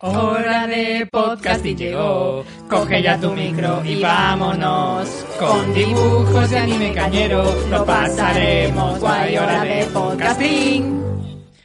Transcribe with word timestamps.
Hora 0.00 0.68
de 0.68 1.08
podcasting 1.10 1.76
llegó, 1.76 2.44
coge 2.70 3.02
ya 3.02 3.20
tu 3.20 3.32
micro 3.32 3.84
y 3.84 4.00
vámonos. 4.00 5.26
Con 5.40 5.74
dibujos 5.74 6.48
de 6.50 6.56
anime 6.56 6.92
cañero, 6.92 7.44
lo 7.68 7.84
pasaremos 7.84 9.00
guay, 9.00 9.36
hora 9.36 9.64
de 9.64 9.84
podcasting. 9.86 11.02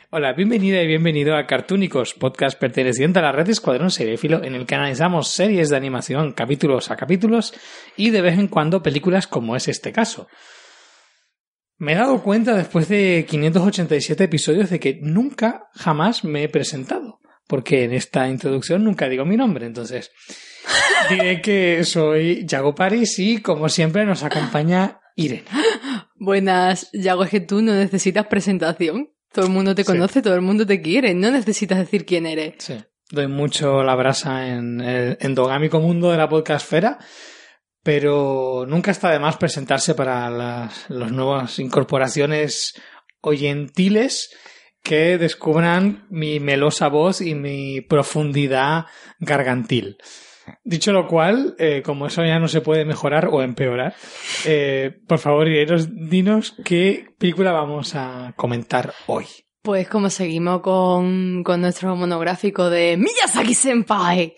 Hola, 0.10 0.34
bienvenida 0.34 0.82
y 0.82 0.88
bienvenido 0.88 1.36
a 1.36 1.46
Cartúnicos, 1.46 2.16
podcast 2.16 2.60
perteneciente 2.60 3.20
a 3.20 3.22
la 3.22 3.32
red 3.32 3.48
Escuadrón 3.50 3.92
Seriéfilo 3.92 4.44
en 4.44 4.56
el 4.56 4.66
que 4.66 4.74
analizamos 4.74 5.30
series 5.30 5.70
de 5.70 5.78
animación 5.78 6.32
capítulos 6.32 6.90
a 6.90 6.96
capítulos 6.96 7.54
y 7.96 8.10
de 8.10 8.22
vez 8.24 8.40
en 8.40 8.48
cuando 8.48 8.82
películas 8.82 9.28
como 9.28 9.56
es 9.56 9.68
este 9.68 9.92
caso. 9.92 10.28
Me 11.78 11.94
he 11.94 11.96
dado 11.96 12.24
cuenta 12.24 12.56
después 12.56 12.90
de 12.90 13.28
587 13.30 14.24
episodios 14.24 14.72
de 14.72 14.80
que 14.80 14.98
nunca 15.04 15.70
jamás 15.76 16.24
me 16.24 16.44
he 16.44 16.50
presentado 16.50 17.20
porque 17.54 17.84
en 17.84 17.94
esta 17.94 18.28
introducción 18.28 18.84
nunca 18.84 19.08
digo 19.08 19.26
mi 19.26 19.38
nombre, 19.38 19.68
entonces 19.68 20.12
diré 21.08 21.40
que 21.40 21.84
soy 21.84 22.48
Yago 22.48 22.74
Paris 22.74 23.20
y 23.20 23.44
como 23.44 23.70
siempre 23.70 24.08
nos 24.08 24.24
acompaña 24.24 25.02
Irene. 25.16 25.44
Buenas, 26.16 26.90
Yago, 26.94 27.26
es 27.26 27.30
que 27.30 27.42
tú 27.42 27.62
no 27.62 27.76
necesitas 27.76 28.26
presentación. 28.26 29.12
Todo 29.32 29.46
el 29.46 29.52
mundo 29.52 29.76
te 29.76 29.86
conoce, 29.86 30.24
todo 30.24 30.34
el 30.34 30.42
mundo 30.42 30.66
te 30.66 30.82
quiere, 30.82 31.14
no 31.14 31.30
necesitas 31.30 31.78
decir 31.78 32.08
quién 32.08 32.26
eres. 32.26 32.56
Sí, 32.58 32.74
doy 33.12 33.28
mucho 33.28 33.84
la 33.84 33.94
brasa 33.94 34.48
en 34.48 34.82
el 34.82 35.18
endogámico 35.22 35.80
mundo 35.80 36.10
de 36.10 36.18
la 36.18 36.30
podcastfera, 36.30 36.98
pero 37.84 38.66
nunca 38.68 38.90
está 38.90 39.12
de 39.12 39.20
más 39.20 39.38
presentarse 39.38 39.94
para 39.94 40.28
las, 40.32 40.90
las 40.90 41.12
nuevas 41.12 41.60
incorporaciones 41.60 42.74
oyentiles 43.22 44.32
que 44.84 45.18
descubran 45.18 46.06
mi 46.10 46.40
melosa 46.40 46.90
voz 46.90 47.22
y 47.22 47.36
mi 47.36 47.82
profundidad 47.82 48.86
gargantil. 49.20 49.98
Dicho 50.66 50.92
lo 50.92 51.08
cual, 51.08 51.56
eh, 51.58 51.82
como 51.86 52.08
eso 52.08 52.24
ya 52.24 52.38
no 52.38 52.50
se 52.50 52.60
puede 52.60 52.84
mejorar 52.84 53.30
o 53.32 53.42
empeorar, 53.42 53.96
eh, 54.46 54.92
por 55.08 55.20
favor, 55.20 55.48
Irenos, 55.48 55.88
dinos 55.90 56.56
qué 56.66 57.06
película 57.18 57.54
vamos 57.54 57.96
a 57.96 58.34
comentar 58.36 58.94
hoy. 59.08 59.26
Pues 59.62 59.88
como 59.88 60.10
seguimos 60.10 60.60
con, 60.60 61.44
con 61.44 61.62
nuestro 61.62 61.96
monográfico 61.96 62.70
de 62.70 62.98
Miyazaki 62.98 63.54
Senpai, 63.54 64.36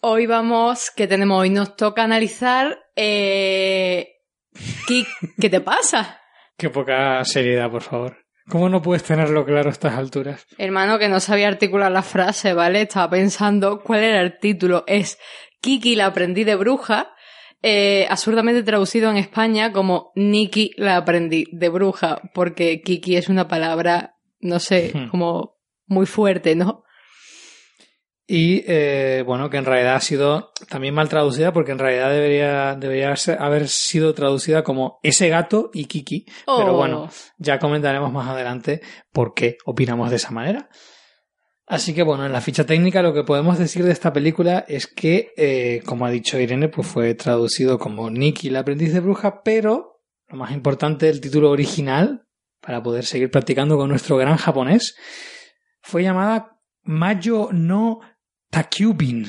hoy 0.00 0.26
vamos, 0.26 0.90
¿qué 0.90 1.06
tenemos? 1.06 1.42
Hoy 1.42 1.50
nos 1.50 1.76
toca 1.76 2.02
analizar... 2.02 2.78
Eh, 2.96 4.08
¿qué, 4.86 5.04
¿Qué 5.38 5.50
te 5.50 5.60
pasa? 5.60 6.20
Qué 6.56 6.70
poca 6.70 7.22
seriedad, 7.24 7.70
por 7.70 7.82
favor. 7.82 8.16
¿Cómo 8.48 8.68
no 8.68 8.82
puedes 8.82 9.04
tenerlo 9.04 9.44
claro 9.44 9.68
a 9.68 9.72
estas 9.72 9.94
alturas? 9.96 10.46
Hermano, 10.58 10.98
que 10.98 11.08
no 11.08 11.20
sabía 11.20 11.48
articular 11.48 11.90
la 11.92 12.02
frase, 12.02 12.52
¿vale? 12.54 12.82
Estaba 12.82 13.10
pensando 13.10 13.80
cuál 13.80 14.00
era 14.02 14.20
el 14.20 14.38
título. 14.38 14.84
Es 14.86 15.18
Kiki 15.60 15.94
la 15.96 16.06
aprendí 16.06 16.44
de 16.44 16.56
bruja, 16.56 17.12
eh, 17.62 18.06
absurdamente 18.08 18.62
traducido 18.62 19.10
en 19.10 19.18
España 19.18 19.70
como 19.72 20.10
Nikki 20.16 20.72
la 20.76 20.96
aprendí 20.96 21.44
de 21.52 21.68
bruja, 21.68 22.22
porque 22.34 22.80
Kiki 22.82 23.16
es 23.16 23.28
una 23.28 23.46
palabra, 23.48 24.16
no 24.40 24.58
sé, 24.58 24.90
Hmm. 24.94 25.08
como 25.10 25.56
muy 25.86 26.06
fuerte, 26.06 26.54
¿no? 26.54 26.84
Y 28.32 28.62
eh, 28.68 29.24
bueno, 29.26 29.50
que 29.50 29.56
en 29.56 29.64
realidad 29.64 29.96
ha 29.96 30.00
sido 30.00 30.52
también 30.68 30.94
mal 30.94 31.08
traducida 31.08 31.52
porque 31.52 31.72
en 31.72 31.80
realidad 31.80 32.12
debería, 32.12 32.76
debería 32.76 33.12
haber 33.40 33.68
sido 33.68 34.14
traducida 34.14 34.62
como 34.62 35.00
ese 35.02 35.28
gato 35.28 35.70
y 35.74 35.86
Kiki. 35.86 36.26
Pero 36.46 36.74
Oh. 36.74 36.76
bueno, 36.76 37.10
ya 37.38 37.58
comentaremos 37.58 38.12
más 38.12 38.28
adelante 38.28 38.82
por 39.12 39.34
qué 39.34 39.56
opinamos 39.64 40.10
de 40.10 40.16
esa 40.16 40.30
manera. 40.30 40.68
Así 41.66 41.92
que 41.92 42.04
bueno, 42.04 42.24
en 42.24 42.30
la 42.30 42.40
ficha 42.40 42.64
técnica 42.64 43.02
lo 43.02 43.12
que 43.12 43.24
podemos 43.24 43.58
decir 43.58 43.84
de 43.84 43.90
esta 43.90 44.12
película 44.12 44.64
es 44.68 44.86
que, 44.86 45.32
eh, 45.36 45.82
como 45.84 46.06
ha 46.06 46.10
dicho 46.12 46.38
Irene, 46.38 46.68
pues 46.68 46.86
fue 46.86 47.14
traducido 47.14 47.80
como 47.80 48.10
Nikki, 48.10 48.48
la 48.50 48.60
aprendiz 48.60 48.92
de 48.92 49.00
bruja, 49.00 49.42
pero 49.42 50.04
lo 50.28 50.36
más 50.36 50.52
importante, 50.52 51.08
el 51.08 51.20
título 51.20 51.50
original, 51.50 52.28
para 52.60 52.80
poder 52.80 53.04
seguir 53.06 53.28
practicando 53.28 53.76
con 53.76 53.88
nuestro 53.88 54.16
gran 54.16 54.36
japonés, 54.36 54.94
fue 55.80 56.04
llamada 56.04 56.58
Mayo 56.82 57.48
no 57.52 58.00
Takyubin. 58.50 59.28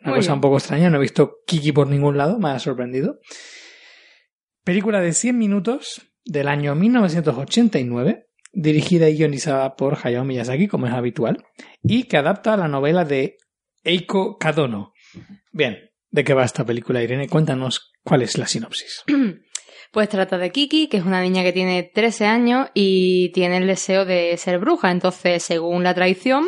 Una 0.00 0.10
Muy 0.10 0.18
cosa 0.18 0.28
bien. 0.28 0.34
un 0.34 0.40
poco 0.40 0.58
extraña, 0.58 0.90
no 0.90 0.98
he 0.98 1.00
visto 1.00 1.36
Kiki 1.46 1.72
por 1.72 1.86
ningún 1.88 2.16
lado, 2.16 2.38
me 2.38 2.50
ha 2.50 2.58
sorprendido. 2.58 3.18
Película 4.64 5.00
de 5.00 5.12
100 5.12 5.36
minutos 5.38 6.02
del 6.24 6.48
año 6.48 6.74
1989, 6.74 8.26
dirigida 8.52 9.08
y 9.08 9.16
guionizada 9.16 9.74
por 9.76 9.98
Hayao 10.02 10.24
Miyazaki, 10.24 10.68
como 10.68 10.86
es 10.86 10.92
habitual, 10.92 11.44
y 11.82 12.04
que 12.04 12.16
adapta 12.16 12.56
la 12.56 12.68
novela 12.68 13.04
de 13.04 13.38
Eiko 13.84 14.38
Kadono. 14.38 14.92
Bien, 15.52 15.78
¿de 16.10 16.24
qué 16.24 16.34
va 16.34 16.44
esta 16.44 16.64
película, 16.64 17.02
Irene? 17.02 17.28
Cuéntanos 17.28 17.92
cuál 18.02 18.22
es 18.22 18.38
la 18.38 18.46
sinopsis. 18.46 19.02
Pues 19.92 20.08
trata 20.08 20.38
de 20.38 20.50
Kiki, 20.50 20.88
que 20.88 20.96
es 20.96 21.04
una 21.04 21.20
niña 21.20 21.42
que 21.42 21.52
tiene 21.52 21.82
13 21.82 22.24
años 22.24 22.68
y 22.72 23.30
tiene 23.32 23.58
el 23.58 23.66
deseo 23.66 24.06
de 24.06 24.34
ser 24.38 24.58
bruja. 24.58 24.90
Entonces, 24.90 25.42
según 25.42 25.82
la 25.84 25.92
tradición, 25.92 26.46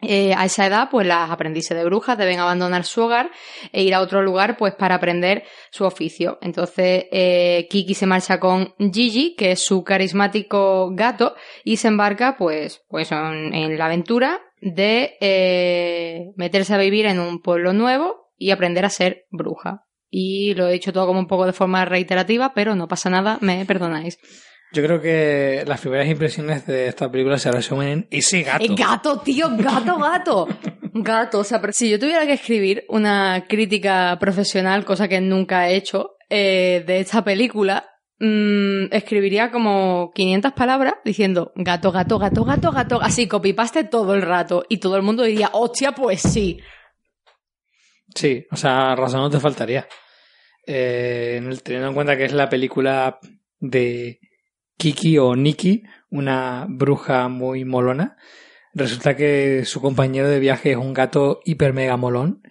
eh, 0.00 0.32
a 0.36 0.44
esa 0.44 0.66
edad, 0.66 0.88
pues 0.90 1.06
las 1.06 1.28
aprendices 1.28 1.76
de 1.76 1.84
brujas 1.84 2.16
deben 2.16 2.38
abandonar 2.38 2.84
su 2.84 3.02
hogar 3.02 3.30
e 3.72 3.82
ir 3.82 3.94
a 3.94 4.00
otro 4.00 4.22
lugar, 4.22 4.56
pues 4.56 4.74
para 4.74 4.94
aprender 4.94 5.42
su 5.70 5.84
oficio. 5.84 6.38
Entonces, 6.40 7.06
eh, 7.10 7.66
Kiki 7.68 7.94
se 7.94 8.06
marcha 8.06 8.38
con 8.38 8.74
Gigi, 8.78 9.34
que 9.34 9.52
es 9.52 9.64
su 9.64 9.82
carismático 9.82 10.90
gato, 10.92 11.34
y 11.64 11.78
se 11.78 11.88
embarca, 11.88 12.36
pues, 12.36 12.84
pues 12.88 13.10
en, 13.10 13.76
la 13.76 13.86
aventura 13.86 14.40
de 14.60 15.16
eh, 15.20 16.32
meterse 16.36 16.74
a 16.74 16.78
vivir 16.78 17.06
en 17.06 17.18
un 17.18 17.42
pueblo 17.42 17.72
nuevo 17.72 18.30
y 18.36 18.52
aprender 18.52 18.84
a 18.84 18.90
ser 18.90 19.26
bruja. 19.30 19.84
Y 20.10 20.54
lo 20.54 20.68
he 20.68 20.72
dicho 20.72 20.92
todo 20.92 21.06
como 21.06 21.18
un 21.18 21.26
poco 21.26 21.44
de 21.44 21.52
forma 21.52 21.84
reiterativa, 21.84 22.54
pero 22.54 22.76
no 22.76 22.86
pasa 22.86 23.10
nada, 23.10 23.38
me 23.40 23.66
perdonáis. 23.66 24.18
Yo 24.72 24.82
creo 24.84 25.00
que 25.00 25.64
las 25.66 25.80
primeras 25.80 26.06
impresiones 26.08 26.66
de 26.66 26.88
esta 26.88 27.10
película 27.10 27.38
se 27.38 27.50
resumen 27.50 27.88
en 27.88 28.08
ese 28.10 28.42
gato. 28.42 28.64
¡Eh, 28.64 28.74
gato, 28.76 29.18
tío! 29.20 29.48
¡Gato, 29.56 29.98
gato! 29.98 30.48
Gato, 31.00 31.40
o 31.40 31.44
sea, 31.44 31.60
pero 31.60 31.72
si 31.72 31.88
yo 31.90 31.98
tuviera 31.98 32.26
que 32.26 32.32
escribir 32.32 32.84
una 32.88 33.44
crítica 33.48 34.16
profesional, 34.18 34.84
cosa 34.84 35.06
que 35.06 35.20
nunca 35.20 35.68
he 35.68 35.76
hecho, 35.76 36.16
eh, 36.28 36.82
de 36.86 37.00
esta 37.00 37.22
película, 37.22 37.88
mm, 38.18 38.86
escribiría 38.90 39.50
como 39.52 40.10
500 40.14 40.52
palabras 40.54 40.94
diciendo 41.04 41.52
gato, 41.54 41.92
gato, 41.92 42.18
gato, 42.18 42.44
gato, 42.44 42.72
gato, 42.72 43.00
así 43.02 43.28
copipaste 43.28 43.84
todo 43.84 44.14
el 44.14 44.22
rato 44.22 44.64
y 44.68 44.78
todo 44.78 44.96
el 44.96 45.02
mundo 45.02 45.22
diría, 45.22 45.50
hostia, 45.52 45.92
pues 45.92 46.20
sí. 46.22 46.58
Sí, 48.14 48.44
o 48.50 48.56
sea, 48.56 48.96
razón 48.96 49.20
no 49.20 49.30
te 49.30 49.38
faltaría. 49.40 49.86
Eh, 50.66 51.34
en 51.38 51.46
el- 51.48 51.62
teniendo 51.62 51.88
en 51.88 51.94
cuenta 51.94 52.16
que 52.16 52.24
es 52.24 52.32
la 52.32 52.48
película 52.48 53.18
de 53.60 54.18
Kiki 54.78 55.18
o 55.18 55.34
Nikki, 55.34 55.82
una 56.08 56.66
bruja 56.68 57.28
muy 57.28 57.64
molona, 57.64 58.16
resulta 58.72 59.16
que 59.16 59.64
su 59.64 59.80
compañero 59.80 60.28
de 60.28 60.38
viaje 60.38 60.70
es 60.70 60.76
un 60.76 60.94
gato 60.94 61.40
hiper 61.44 61.74
mega 61.74 61.96
molón. 61.96 62.42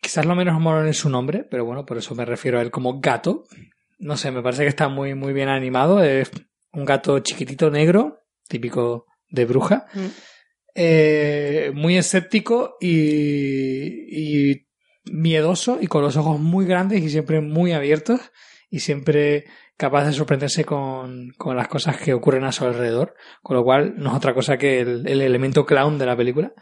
Quizás 0.00 0.26
lo 0.26 0.36
menos 0.36 0.60
molón 0.60 0.86
es 0.86 0.98
su 0.98 1.08
nombre, 1.08 1.44
pero 1.50 1.64
bueno, 1.64 1.86
por 1.86 1.96
eso 1.96 2.14
me 2.14 2.26
refiero 2.26 2.58
a 2.58 2.62
él 2.62 2.70
como 2.70 3.00
gato. 3.00 3.44
No 3.98 4.16
sé, 4.16 4.30
me 4.30 4.42
parece 4.42 4.62
que 4.62 4.68
está 4.68 4.88
muy, 4.88 5.14
muy 5.14 5.32
bien 5.32 5.48
animado. 5.48 6.04
Es 6.04 6.30
un 6.72 6.84
gato 6.84 7.18
chiquitito 7.20 7.70
negro, 7.70 8.20
típico 8.46 9.06
de 9.30 9.46
bruja. 9.46 9.86
Mm. 9.94 10.06
Eh, 10.74 11.72
muy 11.74 11.96
escéptico 11.96 12.76
y, 12.80 14.50
y 14.50 14.68
miedoso 15.10 15.78
y 15.80 15.86
con 15.86 16.02
los 16.02 16.16
ojos 16.16 16.38
muy 16.38 16.66
grandes 16.66 17.02
y 17.02 17.08
siempre 17.08 17.40
muy 17.40 17.72
abiertos 17.72 18.20
y 18.70 18.80
siempre 18.80 19.44
capaz 19.76 20.04
de 20.06 20.12
sorprenderse 20.12 20.64
con, 20.64 21.30
con 21.38 21.56
las 21.56 21.68
cosas 21.68 21.96
que 21.96 22.12
ocurren 22.14 22.44
a 22.44 22.52
su 22.52 22.64
alrededor, 22.64 23.14
con 23.42 23.56
lo 23.56 23.64
cual 23.64 23.94
no 23.96 24.10
es 24.10 24.16
otra 24.16 24.34
cosa 24.34 24.56
que 24.58 24.80
el, 24.80 25.06
el 25.08 25.22
elemento 25.22 25.64
clown 25.64 25.98
de 25.98 26.06
la 26.06 26.16
película. 26.16 26.52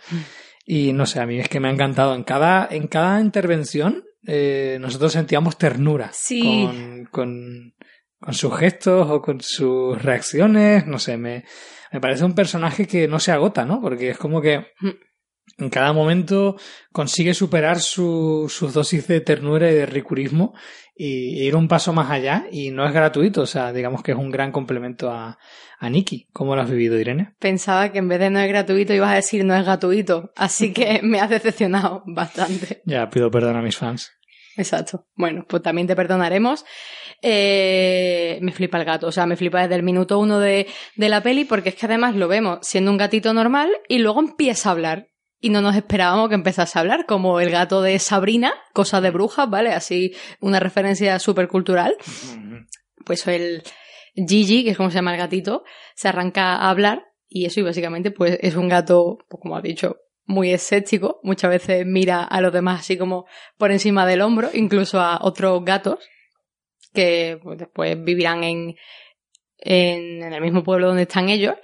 Y 0.65 0.93
no 0.93 1.07
sé, 1.07 1.21
a 1.21 1.27
mí 1.27 1.39
es 1.39 1.49
que 1.49 1.61
me 1.61 1.69
ha 1.69 1.73
encantado. 1.73 2.15
En 2.15 2.25
cada, 2.25 2.69
en 2.71 2.87
cada 2.89 3.21
intervención 3.21 4.05
eh, 4.27 4.79
nosotros 4.81 5.13
sentíamos 5.13 5.57
ternura 5.57 6.11
Sí. 6.13 6.43
con, 6.67 7.05
con, 7.11 7.75
con 8.21 8.35
sus 8.35 8.57
gestos 8.57 9.09
o 9.11 9.23
con 9.23 9.41
sus 9.41 10.01
reacciones, 10.03 10.87
no 10.87 10.99
sé, 10.99 11.17
me, 11.17 11.45
me 11.93 12.01
parece 12.01 12.25
un 12.25 12.35
personaje 12.35 12.87
que 12.87 13.07
no 13.09 13.19
se 13.21 13.33
agota, 13.33 13.65
¿no? 13.65 13.81
Porque 13.81 14.11
es 14.11 14.19
como 14.19 14.41
que 14.43 14.67
en 15.59 15.71
cada 15.71 15.93
momento 15.93 16.57
consigue 16.93 17.33
superar 17.33 17.79
su, 17.79 18.47
sus 18.49 18.75
dosis 18.75 19.07
de 19.07 19.21
ternura 19.21 19.71
y 19.71 19.75
de 19.75 19.87
ricurismo 19.87 20.53
y, 20.97 21.43
ir 21.43 21.55
un 21.55 21.69
paso 21.69 21.93
más 21.93 22.11
allá 22.11 22.47
y 22.51 22.71
no 22.71 22.87
es 22.87 22.93
gratuito, 22.93 23.43
o 23.43 23.47
sea, 23.47 23.73
digamos 23.73 24.03
que 24.03 24.13
es 24.13 24.19
un 24.19 24.31
gran 24.31 24.51
complemento 24.51 25.11
a, 25.11 25.39
a 25.79 25.91
Nikki. 25.91 26.29
¿Cómo 26.33 26.57
lo 26.57 26.63
has 26.63 26.71
vivido, 26.71 26.99
Irene? 26.99 27.35
Pensaba 27.39 27.93
que 27.93 27.99
en 27.99 28.09
vez 28.09 28.19
de 28.19 28.31
no 28.31 28.41
es 28.41 28.49
gratuito 28.49 28.95
ibas 28.95 29.13
a 29.13 29.17
decir 29.17 29.45
no 29.45 29.55
es 29.55 29.65
gratuito, 29.65 30.33
así 30.37 30.73
que 30.73 31.01
me 31.03 31.21
has 31.21 31.31
decepcionado 31.31 32.03
bastante. 32.07 32.83
Ya 32.87 33.09
pido 33.11 33.31
perdón 33.31 33.57
a 33.57 33.63
mis 33.63 33.77
fans. 33.77 34.13
Exacto. 34.57 35.07
Bueno, 35.15 35.45
pues 35.47 35.63
también 35.63 35.87
te 35.87 35.95
perdonaremos. 35.95 36.65
Eh, 37.23 38.39
me 38.43 38.53
flipa 38.53 38.79
el 38.79 38.85
gato, 38.85 39.07
o 39.07 39.13
sea, 39.13 39.27
me 39.27 39.37
flipa 39.37 39.63
desde 39.63 39.75
el 39.75 39.83
minuto 39.83 40.19
uno 40.19 40.39
de, 40.39 40.67
de 40.97 41.09
la 41.09 41.23
peli 41.23 41.45
porque 41.45 41.71
es 41.71 41.75
que 41.75 41.87
además 41.87 42.15
lo 42.15 42.29
vemos 42.29 42.61
siendo 42.63 42.91
un 42.91 42.97
gatito 42.97 43.33
normal 43.33 43.71
y 43.89 43.99
luego 43.99 44.21
empieza 44.21 44.69
a 44.69 44.73
hablar. 44.73 45.09
Y 45.41 45.51
no 45.51 45.61
nos 45.61 45.77
esperábamos 45.77 46.29
que 46.29 46.35
empezase 46.35 46.79
a 46.79 46.83
hablar, 46.83 47.07
como 47.07 47.41
el 47.41 47.51
gato 47.51 47.83
de 47.83 47.99
Sabrina, 47.99 48.55
cosa 48.73 49.01
de 49.01 49.11
brujas, 49.11 49.49
¿vale? 49.49 49.73
Así 49.73 50.15
una 50.41 50.61
referencia 50.61 51.19
súper 51.19 51.49
cultural. 51.49 51.97
Pues 53.05 53.27
el 53.27 53.63
Gigi, 54.15 54.65
que 54.65 54.71
es 54.71 54.77
como 54.77 54.91
se 54.91 54.97
llama 54.97 55.13
el 55.13 55.19
gatito, 55.19 55.65
se 55.95 56.09
arranca 56.09 56.57
a 56.57 56.71
hablar 56.71 57.05
y 57.29 57.45
eso 57.45 57.61
y 57.61 57.65
básicamente 57.65 58.11
pues 58.11 58.39
es 58.41 58.57
un 58.57 58.69
gato, 58.69 59.19
pues, 59.29 59.41
como 59.41 59.57
ha 59.57 59.61
dicho, 59.61 59.97
muy 60.25 60.53
escéptico. 60.53 61.21
Muchas 61.23 61.51
veces 61.51 61.85
mira 61.87 62.23
a 62.25 62.41
los 62.41 62.53
demás 62.53 62.81
así 62.81 62.97
como 62.97 63.27
por 63.59 63.71
encima 63.71 64.07
del 64.07 64.23
hombro, 64.23 64.51
incluso 64.55 65.01
a 65.01 65.19
otros 65.23 65.65
gatos 65.65 65.99
que 66.93 67.39
pues, 67.43 67.59
después 67.59 68.03
vivirán 68.03 68.43
en, 68.43 68.77
en, 69.59 70.33
el 70.33 70.41
mismo 70.41 70.63
pueblo 70.63 70.89
donde 70.89 71.03
están 71.03 71.29
ellos. 71.29 71.55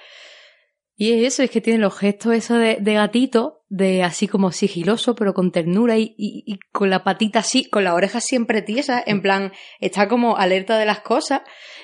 Y 0.94 1.12
es 1.12 1.34
eso, 1.34 1.42
es 1.42 1.50
que 1.50 1.60
tiene 1.60 1.78
los 1.78 1.98
gestos 1.98 2.34
eso 2.34 2.56
de, 2.56 2.76
gatito, 2.78 3.61
de 3.72 4.02
así 4.02 4.28
como 4.28 4.52
sigiloso, 4.52 5.14
pero 5.14 5.32
con 5.32 5.50
ternura 5.50 5.96
y, 5.96 6.14
y, 6.18 6.58
con 6.72 6.90
la 6.90 7.04
patita 7.04 7.38
así, 7.38 7.64
con 7.70 7.84
la 7.84 7.94
oreja 7.94 8.20
siempre 8.20 8.60
tiesa, 8.60 9.02
en 9.04 9.22
plan, 9.22 9.50
está 9.80 10.08
como 10.08 10.36
alerta 10.36 10.76
de 10.76 10.84
las 10.84 11.00
cosas. 11.00 11.40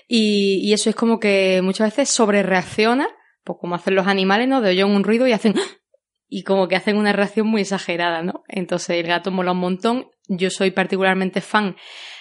Y, 0.06 0.60
y 0.62 0.74
eso 0.74 0.90
es 0.90 0.96
como 0.96 1.18
que 1.18 1.62
muchas 1.62 1.88
veces 1.88 2.10
sobre 2.10 2.42
reacciona, 2.42 3.08
pues 3.42 3.56
como 3.58 3.74
hacen 3.74 3.94
los 3.94 4.06
animales, 4.06 4.46
¿no? 4.48 4.60
De 4.60 4.68
oyen 4.68 4.88
un 4.88 5.02
ruido 5.02 5.26
y 5.26 5.32
hacen 5.32 5.54
y 6.28 6.42
como 6.42 6.68
que 6.68 6.76
hacen 6.76 6.98
una 6.98 7.14
reacción 7.14 7.46
muy 7.46 7.62
exagerada, 7.62 8.22
¿no? 8.22 8.42
Entonces 8.48 8.90
el 8.90 9.06
gato 9.06 9.30
mola 9.30 9.52
un 9.52 9.60
montón. 9.60 10.10
Yo 10.28 10.50
soy 10.50 10.72
particularmente 10.72 11.40
fan 11.40 11.74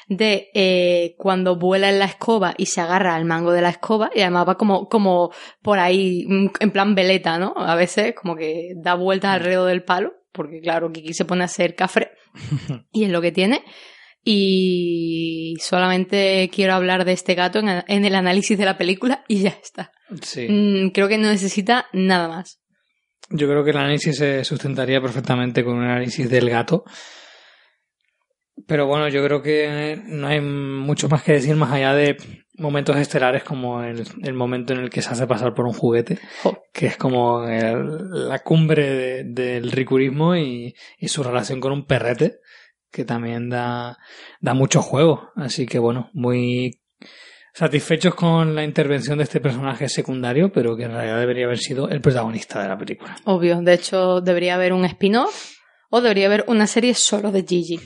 de 0.07 0.50
eh, 0.54 1.15
cuando 1.18 1.57
vuela 1.57 1.89
en 1.89 2.00
la 2.00 2.06
escoba 2.06 2.54
y 2.57 2.68
se 2.68 2.81
agarra 2.81 3.15
al 3.15 3.25
mango 3.25 3.51
de 3.51 3.62
la 3.62 3.69
escoba 3.69 4.09
y 4.15 4.21
además 4.21 4.48
va 4.48 4.57
como, 4.57 4.88
como 4.88 5.31
por 5.62 5.80
ahí 5.80 6.25
mm, 6.27 6.48
en 6.59 6.71
plan 6.71 6.95
veleta, 6.95 7.38
¿no? 7.38 7.54
A 7.57 7.75
veces 7.75 8.13
como 8.15 8.36
que 8.36 8.74
da 8.75 8.95
vueltas 8.95 9.36
alrededor 9.36 9.69
del 9.69 9.83
palo, 9.83 10.13
porque 10.31 10.62
claro, 10.62 10.92
Kiki 10.92 11.13
se 11.13 11.25
pone 11.25 11.42
a 11.42 11.45
hacer 11.45 11.75
cafre 11.75 12.12
y 12.92 13.04
es 13.04 13.09
lo 13.09 13.21
que 13.21 13.31
tiene. 13.31 13.63
Y 14.30 15.56
solamente 15.62 16.50
quiero 16.53 16.74
hablar 16.74 17.06
de 17.06 17.13
este 17.13 17.33
gato 17.33 17.60
en, 17.60 17.83
en 17.88 18.06
el 18.06 18.15
análisis 18.15 18.57
de 18.57 18.65
la 18.65 18.77
película 18.77 19.24
y 19.27 19.39
ya 19.39 19.57
está. 19.62 19.92
Sí. 20.21 20.48
Mm, 20.50 20.89
creo 20.89 21.07
que 21.07 21.18
no 21.18 21.30
necesita 21.30 21.88
nada 21.94 22.27
más. 22.27 22.60
Yo 23.30 23.48
creo 23.48 23.63
que 23.63 23.71
el 23.71 23.77
análisis 23.77 24.18
se 24.18 24.44
sustentaría 24.45 25.01
perfectamente 25.01 25.63
con 25.63 25.75
un 25.77 25.83
análisis 25.83 26.30
del 26.30 26.50
gato. 26.50 26.86
Pero 28.65 28.88
bueno, 28.88 29.07
yo 29.07 29.24
creo 29.24 29.42
que 29.42 30.01
no 30.07 30.27
hay 30.27 30.42
mucho 30.42 31.07
más 31.09 31.24
que 31.24 31.33
decir 31.33 31.56
más 31.56 31.71
allá 31.71 31.94
de 31.94 32.18
momentos 32.57 32.98
estelares 32.98 33.44
como 33.44 33.83
el, 33.83 34.33
momento 34.33 34.74
en 34.74 34.80
el 34.80 34.89
que 34.89 35.01
se 35.01 35.12
hace 35.12 35.27
pasar 35.27 35.54
por 35.54 35.65
un 35.65 35.74
juguete, 35.74 36.18
que 36.74 36.88
es 36.88 36.98
como 36.98 37.45
la 37.45 38.39
cumbre 38.39 39.24
del 39.24 39.71
ricurismo 39.71 40.36
y, 40.36 40.74
y, 40.98 41.07
su 41.07 41.21
relación 41.21 41.59
con 41.59 41.71
un 41.71 41.86
perrete, 41.86 42.39
que 42.92 43.06
también 43.06 43.50
da, 43.50 44.00
da 44.42 44.54
mucho 44.56 44.81
juego. 44.81 45.30
Así 45.36 45.68
que 45.68 45.77
bueno, 45.77 46.10
muy 46.13 46.81
satisfechos 47.53 48.15
con 48.15 48.56
la 48.56 48.63
intervención 48.63 49.18
de 49.18 49.24
este 49.24 49.39
personaje 49.39 49.89
secundario, 49.89 50.51
pero 50.51 50.75
que 50.75 50.83
en 50.83 50.92
realidad 50.92 51.19
debería 51.19 51.45
haber 51.45 51.57
sido 51.57 51.89
el 51.89 52.01
protagonista 52.01 52.62
de 52.62 52.69
la 52.69 52.77
película. 52.77 53.15
Obvio, 53.25 53.62
de 53.62 53.74
hecho 53.74 54.21
debería 54.21 54.56
haber 54.56 54.74
un 54.74 54.86
spin-off 54.86 55.53
o 55.89 56.01
debería 56.01 56.27
haber 56.27 56.45
una 56.48 56.68
serie 56.68 56.94
solo 56.94 57.31
de 57.31 57.44
Gigi. 57.44 57.80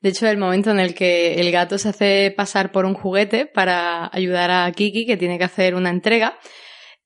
De 0.00 0.08
hecho, 0.08 0.26
el 0.28 0.38
momento 0.38 0.70
en 0.70 0.80
el 0.80 0.94
que 0.94 1.34
el 1.34 1.50
gato 1.50 1.78
se 1.78 1.88
hace 1.88 2.34
pasar 2.36 2.72
por 2.72 2.84
un 2.84 2.94
juguete 2.94 3.46
para 3.46 4.08
ayudar 4.12 4.50
a 4.50 4.70
Kiki, 4.72 5.06
que 5.06 5.16
tiene 5.16 5.38
que 5.38 5.44
hacer 5.44 5.74
una 5.74 5.90
entrega, 5.90 6.38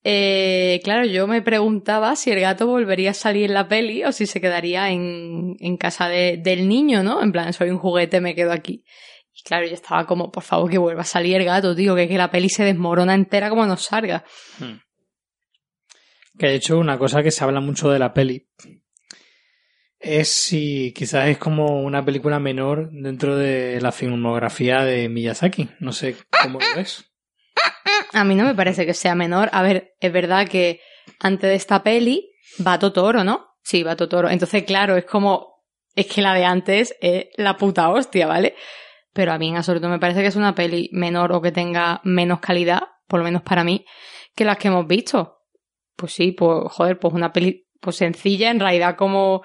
eh, 0.07 0.81
claro, 0.83 1.03
yo 1.07 1.25
me 1.25 1.41
preguntaba 1.41 2.15
si 2.15 2.29
el 2.29 2.39
gato 2.39 2.67
volvería 2.67 3.09
a 3.09 3.15
salir 3.15 3.45
en 3.45 3.55
la 3.55 3.67
peli 3.67 4.03
o 4.03 4.11
si 4.11 4.27
se 4.27 4.39
quedaría 4.39 4.91
en, 4.91 5.77
casa 5.79 6.07
de, 6.07 6.37
del 6.37 6.67
niño, 6.67 7.01
¿no? 7.01 7.23
En 7.23 7.31
plan, 7.31 7.51
soy 7.53 7.71
un 7.71 7.79
juguete, 7.79 8.21
me 8.21 8.35
quedo 8.35 8.51
aquí. 8.51 8.83
Y 9.33 9.41
claro, 9.41 9.65
yo 9.65 9.73
estaba 9.73 10.05
como, 10.05 10.31
por 10.31 10.43
favor, 10.43 10.69
que 10.69 10.77
vuelva 10.77 11.01
a 11.01 11.05
salir 11.05 11.37
el 11.37 11.45
gato, 11.45 11.75
tío, 11.75 11.95
que, 11.95 12.07
que 12.07 12.19
la 12.19 12.29
peli 12.29 12.49
se 12.49 12.63
desmorona 12.63 13.15
entera 13.15 13.49
como 13.49 13.65
nos 13.65 13.81
salga. 13.81 14.23
Hmm. 14.59 14.75
Que 16.37 16.47
de 16.49 16.55
hecho, 16.55 16.77
una 16.77 16.99
cosa 16.99 17.23
que 17.23 17.31
se 17.31 17.43
habla 17.43 17.59
mucho 17.59 17.89
de 17.89 17.97
la 17.97 18.13
peli 18.13 18.47
es 20.05 20.29
si 20.29 20.93
quizás 20.93 21.27
es 21.27 21.37
como 21.37 21.81
una 21.81 22.03
película 22.05 22.39
menor 22.39 22.89
dentro 22.91 23.35
de 23.35 23.79
la 23.81 23.91
filmografía 23.91 24.83
de 24.83 25.09
Miyazaki. 25.09 25.69
No 25.79 25.91
sé 25.91 26.15
cómo 26.41 26.59
lo 26.59 26.75
ves. 26.75 27.11
A 28.13 28.23
mí 28.23 28.35
no 28.35 28.45
me 28.45 28.55
parece 28.55 28.85
que 28.85 28.93
sea 28.93 29.15
menor. 29.15 29.49
A 29.51 29.61
ver, 29.61 29.95
es 29.99 30.11
verdad 30.11 30.47
que 30.47 30.81
antes 31.19 31.49
de 31.49 31.55
esta 31.55 31.83
peli 31.83 32.31
va 32.65 32.79
Totoro, 32.79 33.23
¿no? 33.23 33.47
Sí, 33.63 33.83
va 33.83 33.95
Totoro. 33.95 34.29
Entonces, 34.29 34.63
claro, 34.63 34.95
es 34.95 35.05
como. 35.05 35.55
Es 35.95 36.07
que 36.07 36.21
la 36.21 36.33
de 36.33 36.43
antes 36.43 36.95
es 36.99 37.27
la 37.37 37.55
puta 37.55 37.89
hostia, 37.89 38.27
¿vale? 38.27 38.55
pero 39.15 39.31
a 39.31 39.37
mí 39.37 39.47
en 39.47 39.55
absoluto 39.55 39.87
me 39.87 39.97
parece 39.97 40.19
que 40.19 40.27
es 40.27 40.35
una 40.35 40.55
peli 40.55 40.89
menor 40.91 41.31
o 41.31 41.41
que 41.41 41.53
tenga 41.53 42.01
menos 42.03 42.41
calidad, 42.41 42.81
por 43.07 43.19
lo 43.19 43.23
menos 43.23 43.43
para 43.43 43.63
mí, 43.63 43.85
que 44.35 44.43
las 44.43 44.57
que 44.57 44.67
hemos 44.67 44.85
visto. 44.87 45.37
Pues 45.95 46.11
sí, 46.11 46.33
pues 46.33 46.69
joder, 46.69 46.99
pues 46.99 47.13
una 47.13 47.31
peli 47.31 47.65
pues 47.79 47.95
sencilla, 47.95 48.51
en 48.51 48.59
realidad 48.59 48.97
como, 48.97 49.43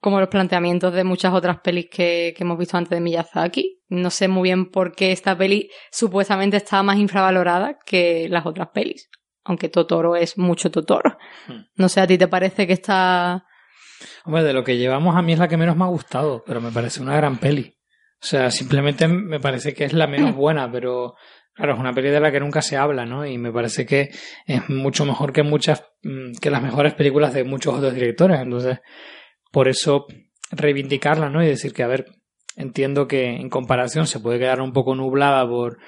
como 0.00 0.20
los 0.20 0.28
planteamientos 0.28 0.94
de 0.94 1.04
muchas 1.04 1.32
otras 1.34 1.58
pelis 1.60 1.86
que, 1.90 2.34
que 2.36 2.44
hemos 2.44 2.58
visto 2.58 2.76
antes 2.76 2.90
de 2.90 3.00
Miyazaki. 3.00 3.80
No 3.88 4.10
sé 4.10 4.28
muy 4.28 4.44
bien 4.48 4.70
por 4.70 4.94
qué 4.94 5.12
esta 5.12 5.36
peli 5.36 5.70
supuestamente 5.90 6.56
está 6.56 6.82
más 6.82 6.98
infravalorada 6.98 7.78
que 7.84 8.28
las 8.28 8.46
otras 8.46 8.68
pelis. 8.68 9.10
Aunque 9.44 9.68
Totoro 9.68 10.14
es 10.14 10.36
mucho 10.38 10.70
Totoro. 10.70 11.16
Hmm. 11.46 11.62
No 11.74 11.88
sé, 11.88 12.00
¿a 12.00 12.06
ti 12.06 12.18
te 12.18 12.28
parece 12.28 12.66
que 12.66 12.74
está...? 12.74 13.44
Hombre, 14.24 14.44
de 14.44 14.52
lo 14.52 14.62
que 14.62 14.76
llevamos 14.76 15.16
a 15.16 15.22
mí 15.22 15.32
es 15.32 15.38
la 15.38 15.48
que 15.48 15.56
menos 15.56 15.76
me 15.76 15.84
ha 15.84 15.88
gustado, 15.88 16.44
pero 16.46 16.60
me 16.60 16.70
parece 16.70 17.02
una 17.02 17.16
gran 17.16 17.38
peli. 17.38 17.76
O 18.20 18.26
sea, 18.26 18.50
simplemente 18.50 19.08
me 19.08 19.40
parece 19.40 19.74
que 19.74 19.84
es 19.84 19.92
la 19.92 20.06
menos 20.06 20.34
buena, 20.36 20.70
pero 20.70 21.14
claro, 21.54 21.74
es 21.74 21.80
una 21.80 21.92
peli 21.92 22.10
de 22.10 22.20
la 22.20 22.30
que 22.30 22.40
nunca 22.40 22.62
se 22.62 22.76
habla, 22.76 23.04
¿no? 23.04 23.26
Y 23.26 23.38
me 23.38 23.52
parece 23.52 23.86
que 23.86 24.10
es 24.46 24.68
mucho 24.68 25.04
mejor 25.04 25.32
que 25.32 25.42
muchas, 25.42 25.84
mm, 26.02 26.32
que 26.40 26.50
las 26.50 26.62
mejores 26.62 26.94
películas 26.94 27.34
de 27.34 27.44
muchos 27.44 27.74
otros 27.74 27.94
directores. 27.94 28.40
Entonces, 28.40 28.78
por 29.50 29.68
eso 29.68 30.06
reivindicarla, 30.50 31.30
¿no? 31.30 31.42
Y 31.42 31.46
decir 31.46 31.72
que, 31.72 31.82
a 31.82 31.88
ver, 31.88 32.06
entiendo 32.56 33.06
que 33.06 33.36
en 33.36 33.48
comparación 33.48 34.06
se 34.06 34.20
puede 34.20 34.38
quedar 34.38 34.60
un 34.60 34.72
poco 34.72 34.94
nublada 34.94 35.48
por, 35.48 35.78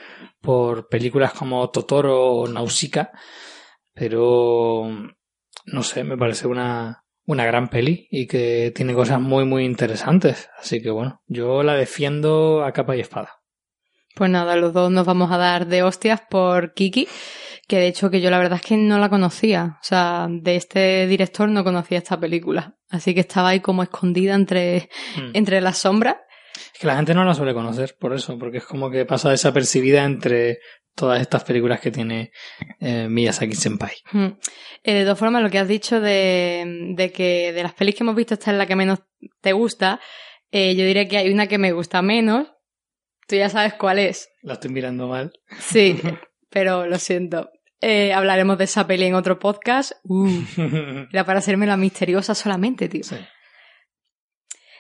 por 0.41 0.89
películas 0.89 1.33
como 1.33 1.69
Totoro 1.71 2.33
o 2.33 2.49
Nausicaa, 2.49 3.11
pero 3.93 4.89
no 5.67 5.83
sé, 5.83 6.05
me 6.05 6.17
parece 6.17 6.47
una, 6.47 7.05
una 7.27 7.45
gran 7.45 7.69
peli 7.69 8.09
y 8.11 8.27
que 8.27 8.73
tiene 8.75 8.95
cosas 8.95 9.21
muy 9.21 9.45
muy 9.45 9.65
interesantes. 9.65 10.49
Así 10.59 10.81
que 10.81 10.91
bueno, 10.91 11.23
yo 11.27 11.63
la 11.63 11.75
defiendo 11.75 12.65
a 12.65 12.73
capa 12.73 12.97
y 12.97 13.01
espada. 13.01 13.41
Pues 14.15 14.31
nada, 14.31 14.57
los 14.57 14.73
dos 14.73 14.91
nos 14.91 15.07
vamos 15.07 15.31
a 15.31 15.39
dar 15.39 15.67
de 15.67 15.83
hostias 15.83 16.21
por 16.29 16.75
Kiki, 16.75 17.09
que 17.71 17.79
de 17.79 17.87
hecho 17.87 18.11
que 18.11 18.21
yo 18.21 18.31
la 18.31 18.39
verdad 18.39 18.59
es 18.61 18.67
que 18.67 18.77
no 18.77 18.99
la 18.99 19.09
conocía. 19.09 19.79
O 19.81 19.85
sea, 19.85 20.27
de 20.29 20.57
este 20.57 21.07
director 21.07 21.49
no 21.49 21.63
conocía 21.63 21.99
esta 21.99 22.19
película. 22.19 22.77
Así 22.89 23.15
que 23.15 23.21
estaba 23.21 23.51
ahí 23.51 23.61
como 23.61 23.85
escondida 23.85 24.35
entre, 24.35 24.89
hmm. 25.17 25.31
entre 25.35 25.61
las 25.61 25.79
sombras. 25.79 26.17
Es 26.75 26.81
que 26.81 26.89
la 26.89 26.97
gente 26.97 27.15
no 27.15 27.25
la 27.25 27.33
suele 27.33 27.55
conocer 27.55 27.95
por 27.97 28.13
eso, 28.13 28.37
porque 28.41 28.59
es 28.59 28.65
como 28.65 28.91
que 28.91 29.05
pasa 29.05 29.31
desapercibida 29.31 30.03
entre 30.03 30.59
todas 30.97 31.21
estas 31.21 31.45
películas 31.45 31.79
que 31.79 31.93
tiene 31.93 32.33
eh, 32.81 33.07
Miyazaki 33.09 33.55
Senpai. 33.55 33.95
Eh, 34.83 34.93
de 34.93 35.03
todas 35.05 35.19
formas, 35.19 35.41
lo 35.41 35.49
que 35.49 35.61
has 35.61 35.69
dicho 35.69 36.01
de, 36.01 36.93
de, 36.97 37.13
que 37.13 37.53
de 37.53 37.63
las 37.63 37.75
pelis 37.75 37.95
que 37.95 38.03
hemos 38.03 38.17
visto 38.17 38.35
esta 38.35 38.51
es 38.51 38.57
la 38.57 38.67
que 38.67 38.75
menos 38.75 38.99
te 39.41 39.53
gusta, 39.53 40.01
eh, 40.51 40.75
yo 40.75 40.85
diré 40.85 41.07
que 41.07 41.19
hay 41.19 41.33
una 41.33 41.47
que 41.47 41.59
me 41.59 41.71
gusta 41.71 42.03
menos. 42.03 42.49
Tú 43.29 43.37
ya 43.37 43.49
sabes 43.49 43.75
cuál 43.75 44.01
es. 44.01 44.29
La 44.43 44.55
estoy 44.55 44.73
mirando 44.73 45.07
mal. 45.07 45.33
Sí, 45.61 46.01
pero 46.51 46.87
lo 46.87 46.99
siento. 46.99 47.49
Eh, 47.81 48.13
hablaremos 48.13 48.59
de 48.59 48.65
esa 48.65 48.87
peli 48.87 49.07
en 49.07 49.15
otro 49.15 49.39
podcast. 49.39 49.93
Uh, 50.05 50.29
era 51.13 51.25
para 51.25 51.39
hacerme 51.39 51.67
la 51.67 51.77
misteriosa 51.77 52.35
solamente, 52.35 52.89
tío. 52.89 53.03
Sí. 53.03 53.17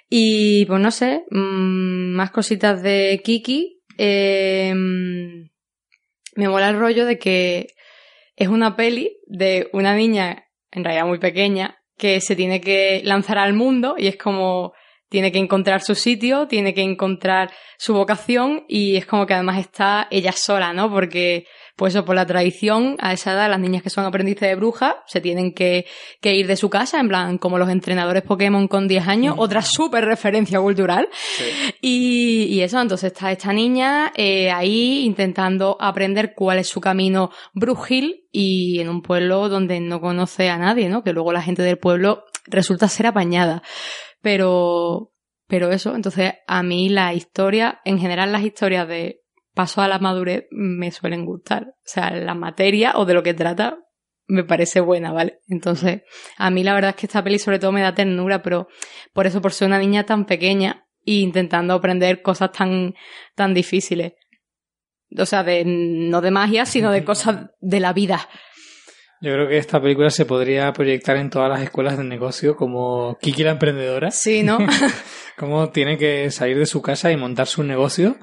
Y 0.09 0.66
pues 0.66 0.80
no 0.80 0.90
sé, 0.90 1.25
mm, 1.30 2.14
más 2.14 2.30
cositas 2.30 2.83
de 2.83 3.21
Kiki. 3.25 3.83
Eh, 3.97 4.75
me 4.75 6.49
mola 6.49 6.69
el 6.69 6.78
rollo 6.78 7.07
de 7.07 7.19
que 7.19 7.69
es 8.37 8.49
una 8.49 8.76
peli 8.76 9.19
de 9.26 9.69
una 9.73 9.95
niña, 9.95 10.49
en 10.71 10.85
realidad 10.85 11.07
muy 11.07 11.19
pequeña, 11.19 11.78
que 11.97 12.21
se 12.21 12.35
tiene 12.35 12.61
que 12.61 13.02
lanzar 13.04 13.38
al 13.38 13.52
mundo 13.52 13.95
y 13.99 14.09
es 14.09 14.16
como 14.16 14.73
tiene 15.11 15.33
que 15.33 15.38
encontrar 15.38 15.83
su 15.83 15.95
sitio, 15.95 16.47
tiene 16.47 16.73
que 16.73 16.83
encontrar 16.83 17.50
su 17.76 17.92
vocación 17.92 18.64
y 18.69 18.97
es 18.97 19.07
como 19.07 19.26
que 19.26 19.35
además 19.35 19.59
está 19.59 20.07
ella 20.11 20.33
sola, 20.33 20.73
¿no? 20.73 20.90
Porque 20.90 21.47
pues 21.80 21.94
eso, 21.94 22.04
por 22.04 22.14
la 22.14 22.26
tradición, 22.26 22.96
a 22.99 23.14
esa 23.14 23.32
edad 23.32 23.49
las 23.49 23.58
niñas 23.58 23.82
que 23.82 23.88
son 23.88 24.04
aprendices 24.04 24.46
de 24.46 24.54
brujas 24.54 24.96
se 25.06 25.22
tienen 25.22 25.54
que, 25.54 25.87
ir 26.20 26.46
de 26.46 26.56
su 26.56 26.68
casa, 26.68 27.00
en 27.00 27.08
plan, 27.08 27.38
como 27.38 27.56
los 27.56 27.70
entrenadores 27.70 28.22
Pokémon 28.22 28.68
con 28.68 28.87
10 28.87 29.08
años, 29.08 29.34
otra 29.38 29.62
súper 29.62 30.04
referencia 30.04 30.60
cultural. 30.60 31.08
Y, 31.80 32.60
eso, 32.60 32.78
entonces 32.82 33.12
está 33.12 33.32
esta 33.32 33.54
niña 33.54 34.12
eh, 34.14 34.50
ahí 34.50 35.06
intentando 35.06 35.78
aprender 35.80 36.34
cuál 36.37 36.58
es 36.58 36.68
su 36.68 36.82
camino 36.82 37.30
brujil 37.54 38.26
y 38.30 38.80
en 38.80 38.90
un 38.90 39.00
pueblo 39.00 39.49
donde 39.49 39.80
no 39.80 40.02
conoce 40.02 40.50
a 40.50 40.58
nadie, 40.58 40.90
¿no? 40.90 41.02
Que 41.02 41.14
luego 41.14 41.32
la 41.32 41.40
gente 41.40 41.62
del 41.62 41.78
pueblo 41.78 42.25
resulta 42.44 42.88
ser 42.88 43.06
apañada. 43.06 43.62
Pero, 44.20 45.14
pero 45.46 45.72
eso, 45.72 45.96
entonces 45.96 46.34
a 46.46 46.62
mí 46.62 46.90
la 46.90 47.14
historia, 47.14 47.80
en 47.87 47.99
general 47.99 48.32
las 48.32 48.42
historias 48.42 48.87
de 48.87 49.20
paso 49.61 49.83
a 49.83 49.88
la 49.88 49.99
madurez 49.99 50.47
me 50.52 50.90
suelen 50.90 51.26
gustar. 51.26 51.64
O 51.64 51.85
sea, 51.85 52.11
la 52.12 52.33
materia 52.33 52.93
o 52.95 53.05
de 53.05 53.12
lo 53.12 53.23
que 53.23 53.35
trata 53.35 53.79
me 54.26 54.43
parece 54.43 54.81
buena, 54.81 55.12
¿vale? 55.12 55.40
Entonces, 55.49 56.00
a 56.38 56.49
mí 56.49 56.64
la 56.64 56.73
verdad 56.73 56.90
es 56.90 56.97
que 56.97 57.05
esta 57.05 57.23
peli 57.23 57.38
sobre 57.38 57.59
todo 57.59 57.71
me 57.71 57.83
da 57.83 57.95
ternura, 57.95 58.40
pero 58.40 58.69
por 59.12 59.26
eso, 59.26 59.43
por 59.43 59.52
ser 59.52 59.69
una 59.69 59.79
niña 59.79 60.07
tan 60.07 60.25
pequeña 60.25 60.87
e 61.05 61.17
intentando 61.17 61.75
aprender 61.75 62.23
cosas 62.23 62.52
tan, 62.52 62.95
tan 63.35 63.52
difíciles. 63.52 64.14
O 65.19 65.26
sea, 65.26 65.45
de, 65.45 65.64
no 65.67 66.23
de 66.23 66.31
magia, 66.31 66.64
sino 66.64 66.90
de 66.90 67.05
cosas 67.05 67.50
de 67.61 67.81
la 67.81 67.93
vida. 67.93 68.31
Yo 69.23 69.35
creo 69.35 69.49
que 69.49 69.59
esta 69.59 69.83
película 69.83 70.09
se 70.09 70.25
podría 70.25 70.73
proyectar 70.73 71.17
en 71.19 71.29
todas 71.29 71.50
las 71.50 71.61
escuelas 71.61 71.99
de 71.99 72.05
negocio 72.05 72.57
como 72.57 73.19
Kiki 73.21 73.45
la 73.45 73.50
emprendedora. 73.50 74.11
Sí, 74.11 74.43
¿no? 74.43 74.59
Como 75.37 75.71
tiene 75.71 75.97
que 75.97 76.31
salir 76.31 76.59
de 76.59 76.67
su 76.67 76.83
casa 76.83 77.11
y 77.11 77.17
montar 77.17 77.47
su 77.47 77.62
negocio 77.62 78.19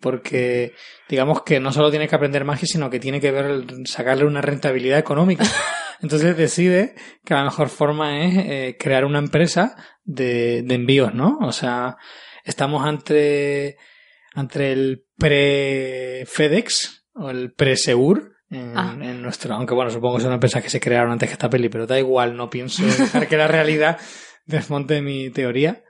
porque 0.00 0.74
digamos 1.08 1.42
que 1.42 1.60
no 1.60 1.72
solo 1.72 1.90
tiene 1.90 2.06
que 2.06 2.14
aprender 2.14 2.44
magia, 2.44 2.66
sino 2.66 2.88
que 2.88 3.00
tiene 3.00 3.20
que 3.20 3.32
ver 3.32 3.64
sacarle 3.84 4.24
una 4.24 4.40
rentabilidad 4.40 4.98
económica. 4.98 5.44
Entonces 6.02 6.36
decide 6.36 6.94
que 7.24 7.34
la 7.34 7.44
mejor 7.44 7.68
forma 7.68 8.24
es 8.24 8.36
eh, 8.36 8.76
crear 8.78 9.04
una 9.04 9.18
empresa 9.18 9.76
de, 10.04 10.62
de 10.62 10.74
envíos, 10.74 11.14
¿no? 11.14 11.38
O 11.40 11.52
sea, 11.52 11.96
estamos 12.44 12.88
entre, 12.88 13.76
entre 14.34 14.72
el 14.72 15.04
pre-FedEx 15.16 17.06
o 17.14 17.30
el 17.30 17.52
pre-Segur 17.52 18.31
en, 18.52 18.72
Ah. 18.76 18.96
en 19.00 19.20
nuestro, 19.22 19.54
aunque 19.54 19.74
bueno, 19.74 19.90
supongo 19.90 20.18
que 20.18 20.22
son 20.24 20.32
empresas 20.32 20.62
que 20.62 20.70
se 20.70 20.78
crearon 20.80 21.10
antes 21.12 21.28
que 21.28 21.32
esta 21.32 21.50
peli, 21.50 21.68
pero 21.68 21.86
da 21.86 21.98
igual, 21.98 22.36
no 22.36 22.48
pienso 22.50 22.84
dejar 22.84 23.26
que 23.26 23.36
la 23.36 23.48
realidad 23.48 23.98
desmonte 24.46 25.00
mi 25.02 25.30
teoría. 25.30 25.82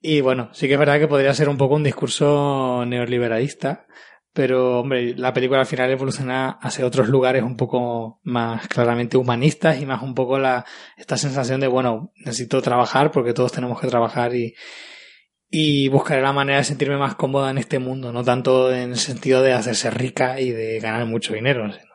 Y 0.00 0.20
bueno, 0.20 0.50
sí 0.52 0.66
que 0.66 0.72
es 0.74 0.78
verdad 0.80 0.98
que 0.98 1.06
podría 1.08 1.32
ser 1.32 1.48
un 1.48 1.56
poco 1.56 1.76
un 1.76 1.84
discurso 1.84 2.84
neoliberalista, 2.86 3.86
pero 4.34 4.80
hombre, 4.80 5.14
la 5.16 5.32
película 5.32 5.60
al 5.60 5.66
final 5.66 5.90
evoluciona 5.90 6.58
hacia 6.60 6.86
otros 6.86 7.08
lugares 7.08 7.42
un 7.42 7.56
poco 7.56 8.18
más 8.24 8.66
claramente 8.66 9.16
humanistas 9.16 9.80
y 9.80 9.86
más 9.86 10.02
un 10.02 10.14
poco 10.14 10.38
la, 10.38 10.64
esta 10.96 11.16
sensación 11.16 11.60
de, 11.60 11.68
bueno, 11.68 12.10
necesito 12.16 12.60
trabajar 12.62 13.10
porque 13.12 13.32
todos 13.34 13.52
tenemos 13.52 13.78
que 13.80 13.86
trabajar 13.88 14.34
y, 14.34 14.54
y 15.50 15.88
buscaré 15.88 16.22
la 16.22 16.32
manera 16.32 16.58
de 16.58 16.64
sentirme 16.64 16.96
más 16.96 17.14
cómoda 17.14 17.50
en 17.50 17.58
este 17.58 17.78
mundo, 17.78 18.10
no 18.10 18.24
tanto 18.24 18.72
en 18.72 18.90
el 18.92 18.96
sentido 18.96 19.42
de 19.42 19.52
hacerse 19.52 19.90
rica 19.90 20.40
y 20.40 20.50
de 20.50 20.80
ganar 20.80 21.04
mucho 21.06 21.34
dinero, 21.34 21.70
sino- 21.70 21.91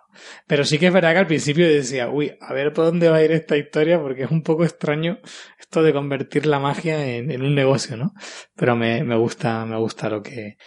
Pero 0.48 0.64
sí 0.66 0.78
que 0.80 0.88
es 0.88 0.94
verdad 0.94 1.14
que 1.14 1.20
al 1.20 1.28
principio 1.28 1.68
decía, 1.68 2.10
uy, 2.10 2.38
a 2.40 2.54
ver 2.54 2.74
por 2.74 2.86
dónde 2.86 3.10
va 3.10 3.18
a 3.18 3.24
ir 3.24 3.32
esta 3.32 3.58
historia, 3.58 4.00
porque 4.00 4.24
es 4.24 4.32
un 4.32 4.44
poco 4.44 4.64
extraño 4.64 5.20
esto 5.60 5.84
de 5.84 5.94
convertir 5.94 6.46
la 6.46 6.60
magia 6.60 7.06
en, 7.06 7.32
en 7.32 7.42
un 7.42 7.56
negocio, 7.56 7.98
¿no? 7.98 8.14
Pero 8.56 8.76
me, 8.76 9.04
me 9.04 9.18
gusta, 9.18 9.66
me 9.66 9.78
gusta 9.78 10.10
lo 10.10 10.22
que, 10.22 10.58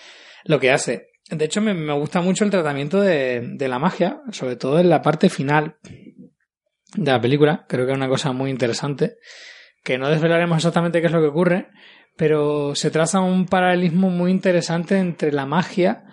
lo 0.44 0.60
que 0.60 0.70
hace. 0.70 1.08
De 1.30 1.44
hecho, 1.44 1.60
me, 1.60 1.74
me 1.74 1.92
gusta 1.92 2.20
mucho 2.20 2.44
el 2.44 2.50
tratamiento 2.50 3.00
de, 3.00 3.40
de 3.54 3.68
la 3.68 3.78
magia, 3.78 4.20
sobre 4.32 4.56
todo 4.56 4.80
en 4.80 4.90
la 4.90 5.02
parte 5.02 5.28
final 5.28 5.76
de 6.94 7.10
la 7.10 7.20
película. 7.20 7.66
Creo 7.68 7.86
que 7.86 7.92
es 7.92 7.96
una 7.96 8.08
cosa 8.08 8.32
muy 8.32 8.50
interesante, 8.50 9.16
que 9.84 9.98
no 9.98 10.08
desvelaremos 10.08 10.56
exactamente 10.56 11.00
qué 11.00 11.06
es 11.06 11.12
lo 11.12 11.20
que 11.20 11.28
ocurre, 11.28 11.68
pero 12.16 12.74
se 12.74 12.90
traza 12.90 13.20
un 13.20 13.46
paralelismo 13.46 14.10
muy 14.10 14.30
interesante 14.30 14.98
entre 14.98 15.32
la 15.32 15.46
magia 15.46 16.04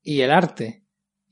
y 0.00 0.20
el 0.22 0.30
arte. 0.30 0.81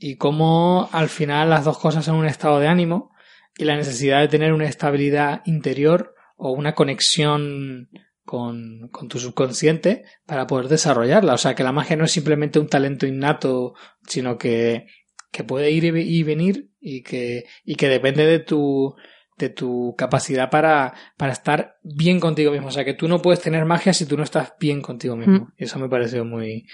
Y 0.03 0.17
cómo 0.17 0.89
al 0.93 1.11
final 1.11 1.51
las 1.51 1.67
dos 1.67 1.79
cosas 1.79 2.07
son 2.07 2.17
un 2.17 2.25
estado 2.27 2.59
de 2.59 2.69
ánimo 2.69 3.11
y 3.59 3.65
la 3.65 3.77
necesidad 3.77 4.21
de 4.21 4.29
tener 4.29 4.55
una 4.55 4.67
estabilidad 4.67 5.43
interior 5.45 6.15
o 6.37 6.53
una 6.53 6.75
conexión 6.75 7.91
con, 8.25 8.89
con 8.91 9.09
tu 9.09 9.19
subconsciente 9.19 10.05
para 10.25 10.47
poder 10.47 10.69
desarrollarla. 10.69 11.35
O 11.35 11.39
sea, 11.39 11.55
que 11.55 11.65
la 11.65 11.73
magia 11.73 11.97
no 11.97 12.05
es 12.07 12.13
simplemente 12.13 12.59
un 12.59 12.69
talento 12.69 13.07
innato, 13.07 13.75
sino 14.07 14.39
que, 14.39 14.87
que 15.31 15.45
puede 15.45 15.71
ir 15.71 15.85
y 15.85 15.91
ve- 15.91 16.03
y 16.03 16.23
venir 16.23 16.71
y 16.81 17.03
que, 17.03 17.45
y 17.63 17.75
que 17.75 17.89
depende 17.89 18.25
de 18.25 18.39
tu, 18.39 18.95
de 19.37 19.51
tu 19.51 19.95
capacidad 19.99 20.49
para, 20.49 20.95
para 21.19 21.33
estar 21.33 21.75
bien 21.83 22.21
contigo 22.21 22.53
mismo. 22.53 22.69
O 22.69 22.73
sea, 22.73 22.87
que 22.87 22.95
tú 22.95 23.07
no 23.07 23.21
puedes 23.21 23.43
tener 23.43 23.67
magia 23.67 23.93
si 23.93 24.07
tú 24.07 24.17
no 24.17 24.23
estás 24.23 24.55
bien 24.59 24.81
contigo 24.81 25.15
mismo. 25.15 25.41
Mm. 25.41 25.53
Y 25.59 25.65
eso 25.65 25.79
me 25.79 25.91
pareció 25.91 26.25
muy, 26.25 26.67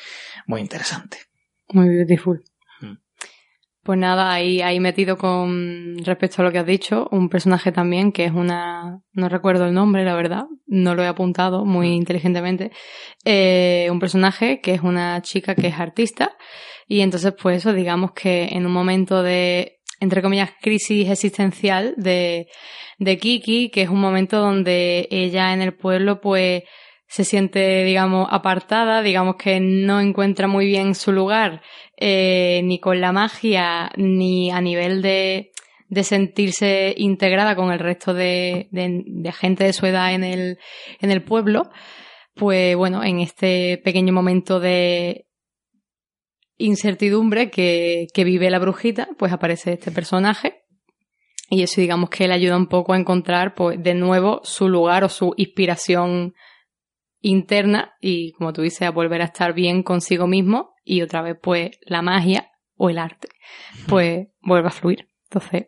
muy 0.46 0.60
interesante. 0.60 1.18
Muy 1.72 1.88
beautiful. 1.88 2.44
Mm. 3.86 3.86
Pues 3.86 3.98
nada, 4.00 4.32
ahí, 4.32 4.62
ahí 4.62 4.80
metido 4.80 5.16
con 5.16 5.96
respecto 6.04 6.42
a 6.42 6.44
lo 6.44 6.50
que 6.50 6.58
has 6.58 6.66
dicho, 6.66 7.08
un 7.12 7.28
personaje 7.28 7.70
también 7.70 8.10
que 8.10 8.24
es 8.24 8.32
una, 8.32 9.00
no 9.12 9.28
recuerdo 9.28 9.66
el 9.66 9.74
nombre, 9.74 10.04
la 10.04 10.16
verdad, 10.16 10.46
no 10.66 10.94
lo 10.94 11.04
he 11.04 11.06
apuntado 11.06 11.64
muy 11.64 11.90
inteligentemente, 11.90 12.72
eh, 13.24 13.88
un 13.90 14.00
personaje 14.00 14.60
que 14.60 14.74
es 14.74 14.82
una 14.82 15.22
chica 15.22 15.54
que 15.54 15.68
es 15.68 15.78
artista 15.78 16.36
y 16.88 17.00
entonces 17.00 17.32
pues 17.40 17.58
eso, 17.58 17.72
digamos 17.72 18.10
que 18.12 18.48
en 18.50 18.66
un 18.66 18.72
momento 18.72 19.22
de, 19.22 19.78
entre 20.00 20.20
comillas, 20.20 20.50
crisis 20.60 21.08
existencial 21.08 21.94
de, 21.96 22.48
de 22.98 23.18
Kiki, 23.18 23.70
que 23.70 23.82
es 23.82 23.88
un 23.88 24.00
momento 24.00 24.40
donde 24.40 25.06
ella 25.10 25.52
en 25.52 25.62
el 25.62 25.76
pueblo 25.76 26.20
pues 26.20 26.64
se 27.08 27.24
siente, 27.24 27.84
digamos, 27.84 28.28
apartada, 28.30 29.02
digamos 29.02 29.36
que 29.36 29.60
no 29.60 30.00
encuentra 30.00 30.48
muy 30.48 30.66
bien 30.66 30.94
su 30.94 31.12
lugar, 31.12 31.62
eh, 31.96 32.60
ni 32.64 32.80
con 32.80 33.00
la 33.00 33.12
magia, 33.12 33.90
ni 33.96 34.50
a 34.50 34.60
nivel 34.60 35.02
de, 35.02 35.52
de 35.88 36.04
sentirse 36.04 36.94
integrada 36.96 37.54
con 37.54 37.70
el 37.72 37.78
resto 37.78 38.12
de, 38.12 38.68
de, 38.70 39.32
gente 39.32 39.64
de 39.64 39.72
su 39.72 39.86
edad 39.86 40.12
en 40.12 40.24
el, 40.24 40.58
en 41.00 41.10
el 41.10 41.22
pueblo, 41.22 41.70
pues 42.34 42.76
bueno, 42.76 43.04
en 43.04 43.20
este 43.20 43.80
pequeño 43.84 44.12
momento 44.12 44.58
de 44.58 45.26
incertidumbre 46.58 47.50
que, 47.50 48.08
que 48.12 48.24
vive 48.24 48.50
la 48.50 48.58
brujita, 48.58 49.08
pues 49.18 49.32
aparece 49.32 49.74
este 49.74 49.90
personaje. 49.90 50.62
Y 51.48 51.62
eso 51.62 51.80
digamos 51.80 52.10
que 52.10 52.26
le 52.26 52.34
ayuda 52.34 52.56
un 52.56 52.66
poco 52.66 52.92
a 52.92 52.98
encontrar, 52.98 53.54
pues, 53.54 53.80
de 53.80 53.94
nuevo 53.94 54.40
su 54.42 54.68
lugar 54.68 55.04
o 55.04 55.08
su 55.08 55.32
inspiración 55.36 56.34
interna 57.28 57.94
y, 58.00 58.32
como 58.32 58.52
tú 58.52 58.62
dices, 58.62 58.82
a 58.82 58.90
volver 58.90 59.22
a 59.22 59.26
estar 59.26 59.52
bien 59.52 59.82
consigo 59.82 60.26
mismo 60.26 60.74
y 60.84 61.02
otra 61.02 61.22
vez, 61.22 61.36
pues, 61.40 61.78
la 61.82 62.02
magia 62.02 62.50
o 62.76 62.90
el 62.90 62.98
arte, 62.98 63.28
pues, 63.88 64.28
vuelve 64.40 64.68
a 64.68 64.72
fluir. 64.72 65.08
Entonces, 65.24 65.66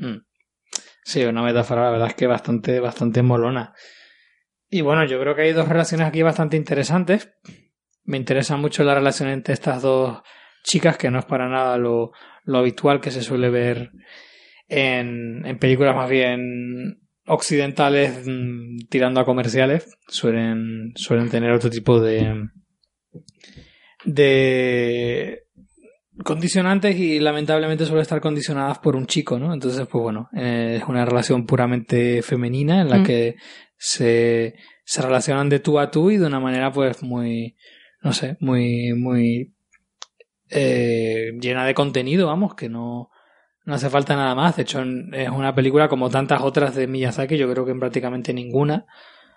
Mm. 0.00 0.18
Sí, 1.02 1.24
una 1.24 1.42
metáfora, 1.42 1.84
la 1.84 1.90
verdad 1.90 2.08
es 2.08 2.14
que 2.14 2.26
bastante, 2.26 2.80
bastante 2.80 3.22
molona. 3.22 3.72
Y 4.70 4.82
bueno, 4.82 5.04
yo 5.06 5.18
creo 5.20 5.34
que 5.34 5.42
hay 5.42 5.52
dos 5.52 5.68
relaciones 5.68 6.06
aquí 6.06 6.22
bastante 6.22 6.56
interesantes. 6.56 7.32
Me 8.04 8.16
interesa 8.16 8.56
mucho 8.56 8.84
la 8.84 8.94
relación 8.94 9.28
entre 9.28 9.54
estas 9.54 9.82
dos 9.82 10.22
chicas, 10.62 10.98
que 10.98 11.10
no 11.10 11.18
es 11.18 11.24
para 11.24 11.48
nada 11.48 11.78
lo, 11.78 12.12
lo 12.44 12.58
habitual 12.58 13.00
que 13.00 13.10
se 13.10 13.22
suele 13.22 13.50
ver 13.50 13.90
en, 14.68 15.44
en 15.46 15.58
películas 15.58 15.96
más 15.96 16.10
bien 16.10 17.07
occidentales 17.28 18.26
mm, 18.26 18.86
tirando 18.88 19.20
a 19.20 19.24
comerciales. 19.24 19.96
Suelen, 20.08 20.92
suelen 20.96 21.28
tener 21.30 21.52
otro 21.52 21.70
tipo 21.70 22.00
de, 22.00 22.48
de 24.04 25.44
condicionantes 26.24 26.96
y 26.96 27.20
lamentablemente 27.20 27.84
suelen 27.84 28.02
estar 28.02 28.20
condicionadas 28.20 28.78
por 28.78 28.96
un 28.96 29.06
chico, 29.06 29.38
¿no? 29.38 29.54
Entonces, 29.54 29.86
pues 29.86 30.02
bueno, 30.02 30.28
eh, 30.36 30.78
es 30.80 30.88
una 30.88 31.04
relación 31.04 31.46
puramente 31.46 32.22
femenina 32.22 32.80
en 32.80 32.90
la 32.90 32.98
Mm. 32.98 33.04
que 33.04 33.36
se, 33.76 34.54
se 34.84 35.02
relacionan 35.02 35.48
de 35.48 35.60
tú 35.60 35.78
a 35.78 35.90
tú 35.90 36.10
y 36.10 36.16
de 36.16 36.26
una 36.26 36.40
manera 36.40 36.72
pues 36.72 37.02
muy, 37.02 37.56
no 38.02 38.12
sé, 38.12 38.36
muy, 38.40 38.92
muy 38.94 39.54
eh, 40.50 41.32
llena 41.40 41.66
de 41.66 41.74
contenido, 41.74 42.26
vamos, 42.26 42.54
que 42.54 42.68
no, 42.68 43.10
no 43.68 43.74
hace 43.74 43.90
falta 43.90 44.16
nada 44.16 44.34
más. 44.34 44.56
De 44.56 44.62
hecho, 44.62 44.82
es 45.12 45.28
una 45.28 45.54
película 45.54 45.88
como 45.88 46.08
tantas 46.08 46.40
otras 46.40 46.74
de 46.74 46.86
Miyazaki, 46.86 47.36
yo 47.36 47.52
creo 47.52 47.66
que 47.66 47.72
en 47.72 47.78
prácticamente 47.78 48.32
ninguna, 48.32 48.86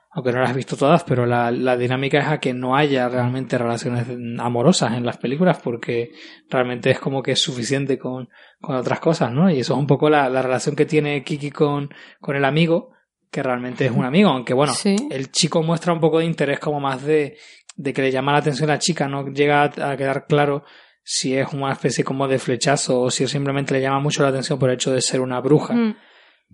aunque 0.10 0.32
no 0.32 0.40
las 0.40 0.52
he 0.52 0.54
visto 0.54 0.78
todas, 0.78 1.04
pero 1.04 1.26
la, 1.26 1.52
la 1.52 1.76
dinámica 1.76 2.20
es 2.20 2.28
a 2.28 2.40
que 2.40 2.54
no 2.54 2.78
haya 2.78 3.10
realmente 3.10 3.58
relaciones 3.58 4.08
amorosas 4.40 4.94
en 4.94 5.06
las 5.06 5.18
películas, 5.18 5.60
porque 5.62 6.12
realmente 6.50 6.92
es 6.92 7.00
como 7.00 7.22
que 7.22 7.34
es 7.34 7.42
suficiente 7.42 8.00
con, 8.00 8.30
con 8.62 8.78
otras 8.78 9.02
cosas, 9.02 9.34
¿no? 9.34 9.52
Y 9.52 9.60
eso 9.60 9.74
es 9.74 9.80
un 9.80 9.88
poco 9.88 10.10
la, 10.10 10.30
la 10.30 10.42
relación 10.42 10.78
que 10.78 10.86
tiene 10.86 11.26
Kiki 11.26 11.52
con, 11.52 11.90
con 12.22 12.38
el 12.38 12.46
amigo, 12.46 12.94
que 13.30 13.44
realmente 13.44 13.86
es 13.86 13.92
un 13.92 14.06
amigo, 14.06 14.30
aunque 14.30 14.54
bueno, 14.54 14.72
sí. 14.72 14.96
el 15.12 15.30
chico 15.32 15.62
muestra 15.62 15.92
un 15.92 16.00
poco 16.00 16.20
de 16.20 16.26
interés 16.26 16.60
como 16.60 16.80
más 16.80 17.04
de, 17.04 17.36
de 17.76 17.92
que 17.92 18.02
le 18.02 18.12
llama 18.12 18.32
la 18.32 18.38
atención 18.38 18.70
a 18.70 18.76
la 18.76 18.80
chica, 18.80 19.10
no 19.10 19.28
llega 19.28 19.64
a, 19.64 19.92
a 19.92 19.98
quedar 19.98 20.26
claro 20.26 20.64
si 21.04 21.36
es 21.36 21.48
una 21.54 21.72
especie 21.72 22.04
como 22.04 22.28
de 22.28 22.40
flechazo 22.40 23.02
o 23.02 23.12
si 23.12 23.28
simplemente 23.28 23.74
le 23.74 23.82
llama 23.82 24.00
mucho 24.00 24.24
la 24.24 24.30
atención 24.30 24.60
por 24.60 24.70
el 24.70 24.76
hecho 24.76 24.92
de 24.94 25.02
ser 25.02 25.20
una 25.22 25.40
bruja. 25.40 25.74
Mm. 25.74 25.98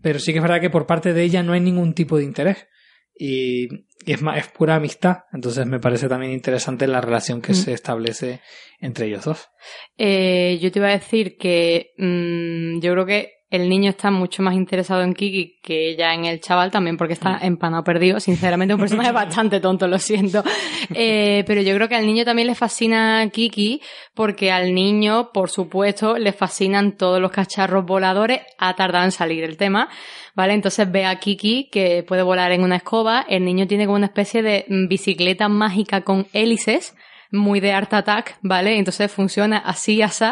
Pero 0.01 0.19
sí 0.19 0.31
que 0.31 0.37
es 0.39 0.43
verdad 0.43 0.61
que 0.61 0.69
por 0.69 0.85
parte 0.85 1.13
de 1.13 1.23
ella 1.23 1.43
no 1.43 1.53
hay 1.53 1.59
ningún 1.59 1.93
tipo 1.93 2.17
de 2.17 2.23
interés. 2.23 2.67
Y, 3.19 3.67
y 4.05 4.13
es, 4.13 4.21
más, 4.21 4.37
es 4.37 4.47
pura 4.47 4.75
amistad. 4.75 5.23
Entonces 5.33 5.65
me 5.65 5.79
parece 5.79 6.07
también 6.07 6.31
interesante 6.33 6.85
la 6.85 7.01
relación 7.01 7.41
que 7.41 7.53
Mm. 7.53 7.55
se 7.55 7.73
establece 7.73 8.41
entre 8.79 9.07
ellos 9.07 9.25
dos. 9.25 9.47
Eh, 9.97 10.59
yo 10.61 10.71
te 10.71 10.79
iba 10.79 10.89
a 10.89 10.91
decir 10.91 11.35
que 11.37 11.93
mm, 11.97 12.79
yo 12.79 12.91
creo 12.93 13.05
que 13.07 13.31
el 13.49 13.69
niño 13.69 13.89
está 13.89 14.11
mucho 14.11 14.43
más 14.43 14.55
interesado 14.55 15.03
en 15.03 15.13
Kiki 15.13 15.59
que 15.63 15.91
ella 15.91 16.13
en 16.13 16.25
el 16.25 16.41
chaval, 16.41 16.69
también 16.69 16.97
porque 16.97 17.13
está 17.13 17.39
empanado 17.41 17.81
perdido. 17.83 18.19
Sinceramente, 18.19 18.73
un 18.73 18.79
personaje 18.79 19.11
bastante 19.13 19.59
tonto, 19.59 19.87
lo 19.87 19.99
siento. 19.99 20.43
Eh, 20.93 21.43
pero 21.45 21.61
yo 21.61 21.75
creo 21.75 21.89
que 21.89 21.95
al 21.95 22.05
niño 22.05 22.23
también 22.23 22.47
le 22.47 22.55
fascina 22.55 23.29
Kiki, 23.29 23.81
porque 24.13 24.51
al 24.51 24.73
niño, 24.73 25.31
por 25.33 25.49
supuesto, 25.49 26.17
le 26.17 26.31
fascinan 26.31 26.95
todos 26.95 27.19
los 27.19 27.31
cacharros 27.31 27.85
voladores. 27.85 28.41
Ha 28.57 28.73
tardado 28.75 29.03
en 29.03 29.11
salir 29.11 29.43
el 29.43 29.57
tema, 29.57 29.89
¿vale? 30.33 30.53
Entonces 30.53 30.89
ve 30.89 31.05
a 31.05 31.19
Kiki 31.19 31.69
que 31.69 32.03
puede 32.07 32.23
volar 32.23 32.51
en 32.53 32.63
una 32.63 32.77
escoba. 32.77 33.25
El 33.27 33.43
niño 33.43 33.67
tiene 33.67 33.85
como 33.85 33.97
una 33.97 34.05
especie 34.05 34.41
de 34.41 34.65
bicicleta 34.87 35.49
mágica 35.49 36.01
con 36.01 36.27
hélices, 36.31 36.95
muy 37.31 37.59
de 37.59 37.73
Art 37.73 37.93
Attack, 37.93 38.37
¿vale? 38.41 38.77
Entonces 38.77 39.11
funciona 39.11 39.57
así, 39.57 40.01
así. 40.01 40.25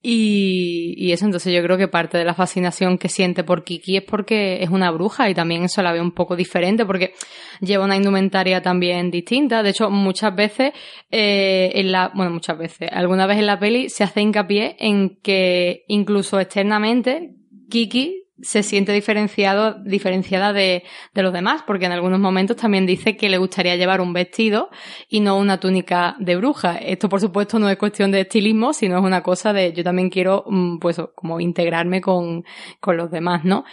Y, 0.00 0.94
y, 0.96 1.10
eso, 1.10 1.24
entonces 1.24 1.52
yo 1.52 1.60
creo 1.60 1.76
que 1.76 1.88
parte 1.88 2.18
de 2.18 2.24
la 2.24 2.34
fascinación 2.34 2.98
que 2.98 3.08
siente 3.08 3.42
por 3.42 3.64
Kiki 3.64 3.96
es 3.96 4.04
porque 4.04 4.62
es 4.62 4.70
una 4.70 4.92
bruja 4.92 5.28
y 5.28 5.34
también 5.34 5.64
eso 5.64 5.82
la 5.82 5.92
ve 5.92 6.00
un 6.00 6.12
poco 6.12 6.36
diferente 6.36 6.86
porque 6.86 7.14
lleva 7.60 7.84
una 7.84 7.96
indumentaria 7.96 8.62
también 8.62 9.10
distinta. 9.10 9.64
De 9.64 9.70
hecho, 9.70 9.90
muchas 9.90 10.36
veces 10.36 10.72
eh, 11.10 11.72
en 11.74 11.90
la, 11.90 12.12
bueno, 12.14 12.30
muchas 12.30 12.56
veces, 12.56 12.88
alguna 12.92 13.26
vez 13.26 13.38
en 13.38 13.46
la 13.46 13.58
peli 13.58 13.88
se 13.88 14.04
hace 14.04 14.20
hincapié 14.20 14.76
en 14.78 15.18
que 15.20 15.84
incluso 15.88 16.38
externamente 16.38 17.34
Kiki 17.68 18.27
se 18.40 18.62
siente 18.62 18.92
diferenciado, 18.92 19.74
diferenciada 19.84 20.52
de, 20.52 20.84
de, 21.14 21.22
los 21.22 21.32
demás, 21.32 21.62
porque 21.66 21.86
en 21.86 21.92
algunos 21.92 22.20
momentos 22.20 22.56
también 22.56 22.86
dice 22.86 23.16
que 23.16 23.28
le 23.28 23.38
gustaría 23.38 23.76
llevar 23.76 24.00
un 24.00 24.12
vestido 24.12 24.70
y 25.08 25.20
no 25.20 25.36
una 25.38 25.58
túnica 25.58 26.16
de 26.18 26.36
bruja. 26.36 26.76
Esto, 26.76 27.08
por 27.08 27.20
supuesto, 27.20 27.58
no 27.58 27.68
es 27.68 27.76
cuestión 27.76 28.10
de 28.10 28.20
estilismo, 28.20 28.72
sino 28.72 28.98
es 28.98 29.04
una 29.04 29.22
cosa 29.22 29.52
de 29.52 29.72
yo 29.72 29.82
también 29.82 30.10
quiero, 30.10 30.44
mm, 30.46 30.78
pues, 30.78 31.00
como 31.14 31.40
integrarme 31.40 32.00
con, 32.00 32.44
con 32.80 32.96
los 32.96 33.10
demás, 33.10 33.44
¿no? 33.44 33.64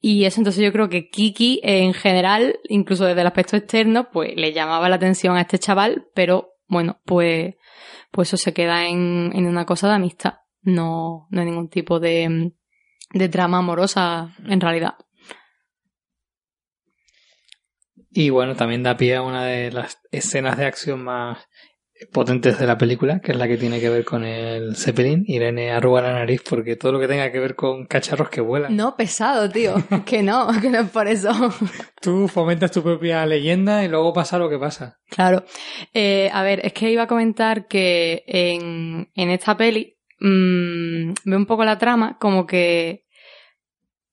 Y 0.00 0.24
eso, 0.24 0.40
entonces 0.40 0.62
yo 0.64 0.72
creo 0.72 0.88
que 0.88 1.08
Kiki, 1.10 1.60
en 1.62 1.92
general, 1.92 2.58
incluso 2.68 3.04
desde 3.04 3.20
el 3.20 3.26
aspecto 3.26 3.56
externo, 3.56 4.08
pues 4.10 4.34
le 4.36 4.52
llamaba 4.52 4.88
la 4.88 4.96
atención 4.96 5.36
a 5.36 5.42
este 5.42 5.58
chaval, 5.58 6.06
pero 6.14 6.54
bueno, 6.66 7.00
pues, 7.04 7.54
pues 8.10 8.28
eso 8.28 8.36
se 8.36 8.54
queda 8.54 8.86
en, 8.86 9.32
en 9.34 9.46
una 9.46 9.66
cosa 9.66 9.88
de 9.88 9.94
amistad. 9.94 10.34
No, 10.62 11.26
no 11.30 11.40
hay 11.40 11.46
ningún 11.46 11.68
tipo 11.68 12.00
de, 12.00 12.52
de 13.14 13.28
trama 13.28 13.58
amorosa 13.58 14.34
en 14.46 14.60
realidad. 14.60 14.94
Y 18.10 18.30
bueno, 18.30 18.54
también 18.54 18.82
da 18.82 18.96
pie 18.96 19.16
a 19.16 19.22
una 19.22 19.44
de 19.44 19.72
las 19.72 19.98
escenas 20.12 20.56
de 20.56 20.66
acción 20.66 21.02
más 21.02 21.38
potentes 22.12 22.58
de 22.58 22.66
la 22.66 22.76
película, 22.76 23.20
que 23.20 23.32
es 23.32 23.38
la 23.38 23.48
que 23.48 23.56
tiene 23.56 23.80
que 23.80 23.88
ver 23.88 24.04
con 24.04 24.24
el 24.24 24.76
Zeppelin. 24.76 25.24
Irene 25.26 25.72
arruga 25.72 26.02
la 26.02 26.12
nariz 26.12 26.42
porque 26.48 26.76
todo 26.76 26.92
lo 26.92 27.00
que 27.00 27.08
tenga 27.08 27.30
que 27.30 27.40
ver 27.40 27.54
con 27.54 27.86
cacharros 27.86 28.28
que 28.28 28.40
vuelan. 28.40 28.76
No, 28.76 28.96
pesado, 28.96 29.48
tío. 29.48 29.74
que 30.06 30.22
no, 30.22 30.48
que 30.60 30.70
no 30.70 30.80
es 30.80 30.90
por 30.90 31.08
eso. 31.08 31.32
Tú 32.00 32.28
fomentas 32.28 32.70
tu 32.70 32.82
propia 32.82 33.24
leyenda 33.26 33.84
y 33.84 33.88
luego 33.88 34.12
pasa 34.12 34.38
lo 34.38 34.48
que 34.48 34.58
pasa. 34.58 34.98
Claro. 35.08 35.44
Eh, 35.92 36.30
a 36.32 36.42
ver, 36.42 36.64
es 36.64 36.72
que 36.72 36.90
iba 36.90 37.04
a 37.04 37.08
comentar 37.08 37.66
que 37.66 38.24
en, 38.26 39.10
en 39.14 39.30
esta 39.30 39.56
peli 39.56 39.96
mmm, 40.20 41.12
veo 41.24 41.38
un 41.38 41.46
poco 41.46 41.64
la 41.64 41.78
trama 41.78 42.18
como 42.18 42.46
que 42.46 43.03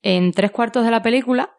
en 0.01 0.31
tres 0.31 0.51
cuartos 0.51 0.85
de 0.85 0.91
la 0.91 1.01
película, 1.01 1.51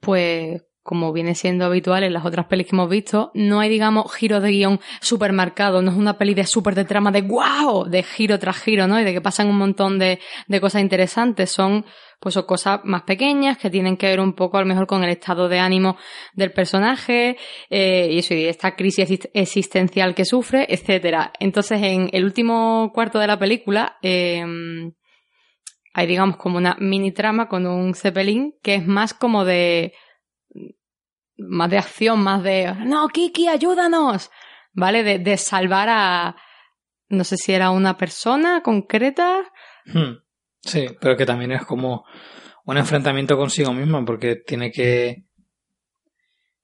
pues 0.00 0.62
como 0.82 1.12
viene 1.12 1.36
siendo 1.36 1.64
habitual 1.64 2.02
en 2.02 2.12
las 2.12 2.24
otras 2.24 2.46
pelis 2.46 2.66
que 2.66 2.74
hemos 2.74 2.88
visto, 2.88 3.30
no 3.34 3.60
hay, 3.60 3.68
digamos, 3.68 4.12
giro 4.12 4.40
de 4.40 4.50
guion 4.50 4.80
súper 5.00 5.32
marcado, 5.32 5.80
no 5.80 5.92
es 5.92 5.96
una 5.96 6.18
peli 6.18 6.34
de 6.34 6.44
súper 6.44 6.74
de 6.74 6.84
trama 6.84 7.12
de 7.12 7.22
wow, 7.22 7.84
de 7.88 8.02
giro 8.02 8.38
tras 8.40 8.60
giro, 8.60 8.88
¿no? 8.88 9.00
Y 9.00 9.04
de 9.04 9.12
que 9.12 9.20
pasan 9.20 9.48
un 9.48 9.58
montón 9.58 10.00
de, 10.00 10.18
de 10.48 10.60
cosas 10.60 10.82
interesantes. 10.82 11.50
Son, 11.50 11.84
pues, 12.18 12.34
son 12.34 12.46
cosas 12.46 12.80
más 12.82 13.02
pequeñas 13.02 13.58
que 13.58 13.70
tienen 13.70 13.96
que 13.96 14.08
ver 14.08 14.18
un 14.18 14.32
poco, 14.32 14.58
a 14.58 14.60
lo 14.60 14.66
mejor, 14.66 14.88
con 14.88 15.04
el 15.04 15.10
estado 15.10 15.48
de 15.48 15.60
ánimo 15.60 15.96
del 16.34 16.52
personaje, 16.52 17.36
eh, 17.70 18.08
y 18.10 18.18
eso, 18.18 18.34
y 18.34 18.46
esta 18.46 18.74
crisis 18.74 19.28
existencial 19.34 20.16
que 20.16 20.24
sufre, 20.24 20.66
etcétera. 20.68 21.32
Entonces, 21.38 21.80
en 21.80 22.10
el 22.12 22.24
último 22.24 22.90
cuarto 22.92 23.20
de 23.20 23.28
la 23.28 23.38
película, 23.38 23.98
eh, 24.02 24.44
hay, 25.92 26.06
digamos, 26.06 26.36
como 26.36 26.58
una 26.58 26.76
mini 26.80 27.12
trama 27.12 27.48
con 27.48 27.66
un 27.66 27.94
Zeppelin 27.94 28.54
que 28.62 28.76
es 28.76 28.86
más 28.86 29.14
como 29.14 29.44
de. 29.44 29.94
más 31.36 31.70
de 31.70 31.78
acción, 31.78 32.22
más 32.22 32.42
de. 32.42 32.74
¡No, 32.84 33.08
Kiki, 33.08 33.48
ayúdanos! 33.48 34.30
¿Vale? 34.72 35.02
De, 35.02 35.18
de 35.18 35.36
salvar 35.36 35.88
a. 35.90 36.36
No 37.08 37.24
sé 37.24 37.36
si 37.36 37.52
era 37.52 37.70
una 37.70 37.96
persona 37.96 38.62
concreta. 38.62 39.42
Hmm. 39.84 40.22
Sí, 40.60 40.86
pero 41.00 41.16
que 41.16 41.26
también 41.26 41.52
es 41.52 41.64
como 41.66 42.04
un 42.64 42.76
enfrentamiento 42.78 43.36
consigo 43.36 43.72
misma 43.72 44.04
porque 44.04 44.36
tiene 44.36 44.70
que 44.70 45.24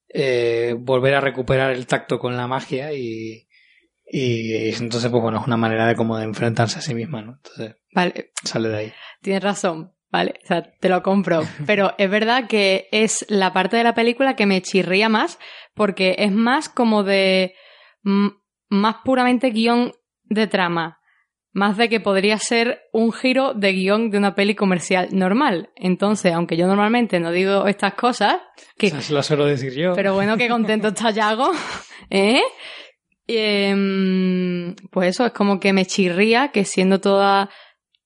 eh, 0.08 0.74
volver 0.78 1.14
a 1.14 1.20
recuperar 1.20 1.72
el 1.72 1.86
tacto 1.86 2.18
con 2.18 2.36
la 2.36 2.46
magia 2.46 2.92
y, 2.92 3.47
y, 4.10 4.74
entonces 4.74 5.10
pues 5.10 5.22
bueno 5.22 5.40
es 5.40 5.46
una 5.46 5.56
manera 5.56 5.86
de 5.86 5.94
como 5.94 6.16
de 6.16 6.24
enfrentarse 6.24 6.78
a 6.78 6.82
sí 6.82 6.94
misma, 6.94 7.22
¿no? 7.22 7.38
Entonces 7.42 7.76
vale. 7.94 8.32
sale 8.44 8.68
de 8.68 8.76
ahí 8.76 8.92
tienes 9.22 9.42
razón, 9.42 9.92
¿vale? 10.10 10.34
O 10.42 10.46
sea, 10.46 10.62
te 10.80 10.88
lo 10.88 11.02
compro. 11.02 11.42
Pero 11.66 11.94
es 11.98 12.10
verdad 12.10 12.46
que 12.48 12.88
es 12.92 13.24
la 13.28 13.52
parte 13.52 13.76
de 13.76 13.84
la 13.84 13.94
película 13.94 14.36
que 14.36 14.46
me 14.46 14.62
chirría 14.62 15.08
más 15.08 15.38
porque 15.74 16.16
es 16.18 16.32
más 16.32 16.68
como 16.68 17.04
de... 17.04 17.54
más 18.02 18.96
puramente 19.04 19.50
guion 19.50 19.92
de 20.24 20.46
trama. 20.46 20.96
Más 21.52 21.76
de 21.76 21.88
que 21.88 21.98
podría 21.98 22.38
ser 22.38 22.82
un 22.92 23.10
giro 23.10 23.54
de 23.54 23.72
guion 23.72 24.10
de 24.10 24.18
una 24.18 24.34
peli 24.34 24.54
comercial 24.54 25.08
normal. 25.12 25.70
Entonces, 25.76 26.32
aunque 26.32 26.56
yo 26.56 26.66
normalmente 26.66 27.20
no 27.20 27.32
digo 27.32 27.66
estas 27.66 27.94
cosas, 27.94 28.36
que... 28.76 28.88
Eso 28.88 29.14
lo 29.14 29.22
suelo 29.22 29.46
decir 29.46 29.72
yo. 29.72 29.94
Pero 29.94 30.14
bueno, 30.14 30.36
qué 30.36 30.48
contento 30.48 30.88
está 30.94 31.10
Yago, 31.10 31.50
¿eh? 32.10 32.42
Eh, 33.28 34.74
pues 34.90 35.10
eso, 35.10 35.26
es 35.26 35.32
como 35.32 35.60
que 35.60 35.74
me 35.74 35.84
chirría 35.84 36.48
que 36.48 36.64
siendo 36.64 36.98
toda 36.98 37.50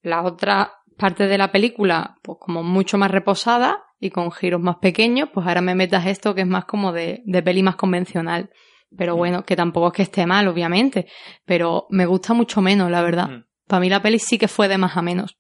la 0.03 0.23
otra 0.23 0.73
parte 0.99 1.29
de 1.29 1.39
la 1.39 1.53
película, 1.53 2.17
pues 2.23 2.39
como 2.41 2.63
mucho 2.65 2.99
más 2.99 3.11
reposada 3.11 3.85
y 4.01 4.11
con 4.11 4.33
giros 4.33 4.61
más 4.61 4.77
pequeños, 4.83 5.29
pues 5.33 5.47
ahora 5.47 5.61
me 5.61 5.77
metas 5.77 6.07
esto 6.07 6.35
que 6.35 6.43
es 6.43 6.47
más 6.47 6.65
como 6.65 6.93
de, 6.93 7.23
de 7.25 7.43
peli 7.43 7.63
más 7.63 7.77
convencional. 7.77 8.51
Pero 8.99 9.17
bueno, 9.17 9.45
que 9.45 9.57
tampoco 9.57 9.87
es 9.87 9.93
que 9.95 10.03
esté 10.03 10.27
mal, 10.27 10.49
obviamente. 10.49 11.07
Pero 11.47 11.87
me 11.89 12.05
gusta 12.05 12.35
mucho 12.35 12.61
menos, 12.61 12.91
la 12.91 13.01
verdad. 13.01 13.29
Mm. 13.29 13.45
Para 13.67 13.81
mí 13.81 13.89
la 13.89 14.03
peli 14.03 14.19
sí 14.19 14.39
que 14.39 14.49
fue 14.49 14.69
de 14.69 14.77
más 14.77 14.97
a 14.97 15.03
menos. 15.03 15.39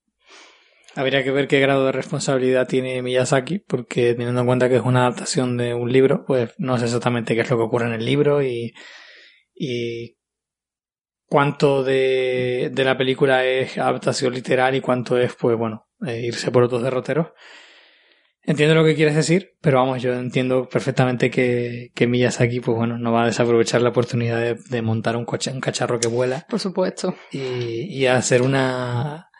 Habría 0.95 1.25
que 1.25 1.33
ver 1.33 1.49
qué 1.49 1.59
grado 1.61 1.87
de 1.87 1.93
responsabilidad 1.93 2.69
tiene 2.69 3.03
Miyazaki, 3.03 3.59
porque 3.59 4.15
teniendo 4.15 4.41
en 4.41 4.47
cuenta 4.47 4.69
que 4.69 4.77
es 4.77 4.83
una 4.83 5.01
adaptación 5.01 5.57
de 5.57 5.75
un 5.75 5.93
libro, 5.93 6.25
pues 6.25 6.55
no 6.59 6.79
sé 6.79 6.85
exactamente 6.85 7.35
qué 7.35 7.41
es 7.41 7.51
lo 7.51 7.57
que 7.57 7.63
ocurre 7.63 7.87
en 7.87 7.95
el 7.95 8.05
libro 8.05 8.43
y, 8.43 8.73
y 9.55 10.17
cuánto 11.27 11.83
de, 11.83 12.71
de, 12.73 12.85
la 12.85 12.97
película 12.97 13.45
es 13.45 13.79
adaptación 13.79 14.35
literal 14.35 14.75
y 14.75 14.81
cuánto 14.81 15.19
es, 15.19 15.35
pues 15.35 15.57
bueno, 15.57 15.89
eh, 16.07 16.21
irse 16.27 16.51
por 16.51 16.63
otros 16.65 16.83
derroteros. 16.83 17.29
Entiendo 18.45 18.75
lo 18.75 18.85
que 18.85 18.97
quieres 18.97 19.15
decir, 19.15 19.53
pero 19.61 19.79
vamos, 19.79 20.03
yo 20.03 20.13
entiendo 20.15 20.69
perfectamente 20.69 21.31
que, 21.31 21.93
que 21.95 22.09
Miyazaki, 22.09 22.61
pues 22.61 22.77
bueno, 22.77 22.99
no 22.99 23.13
va 23.13 23.23
a 23.23 23.27
desaprovechar 23.27 23.83
la 23.83 23.91
oportunidad 23.91 24.41
de, 24.41 24.59
de 24.69 24.83
montar 24.83 25.17
un, 25.17 25.25
coche, 25.25 25.53
un 25.53 25.61
cacharro 25.61 26.01
que 26.01 26.09
vuela. 26.09 26.45
Por 26.51 26.59
supuesto. 26.59 27.15
Y, 27.31 27.41
y 27.41 28.07
hacer 28.07 28.43
una, 28.43 29.31